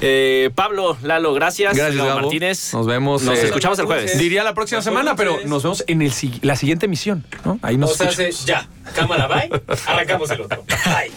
Eh, 0.00 0.50
Pablo, 0.54 0.96
Lalo, 1.02 1.32
gracias. 1.32 1.74
Gracias, 1.74 1.96
Lalo 1.96 2.20
Martínez. 2.20 2.72
Nos 2.72 2.86
vemos. 2.86 3.22
Nos 3.22 3.38
eh, 3.38 3.46
escuchamos 3.46 3.78
el 3.78 3.86
jueves. 3.86 4.18
Diría 4.18 4.44
la 4.44 4.54
próxima 4.54 4.82
semana, 4.82 5.16
pero 5.16 5.38
nos 5.46 5.62
vemos 5.62 5.84
en 5.86 6.10
la 6.42 6.56
siguiente 6.56 6.86
emisión. 6.86 7.24
Ahí 7.62 7.76
nos 7.76 8.00
o 8.00 8.44
ya. 8.44 8.68
Cámara, 8.94 9.26
bye. 9.26 9.50
Arrancamos 9.86 10.30
el 10.30 10.42
otro. 10.42 10.64
Bye. 10.84 11.12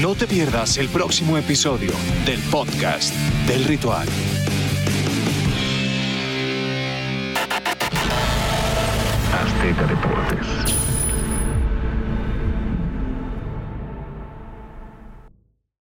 No 0.00 0.14
te 0.14 0.26
pierdas 0.26 0.76
el 0.76 0.88
próximo 0.88 1.38
episodio 1.38 1.92
del 2.26 2.40
podcast 2.50 3.14
del 3.46 3.64
ritual. 3.64 4.06
Azteca 9.32 9.86
de 9.86 9.96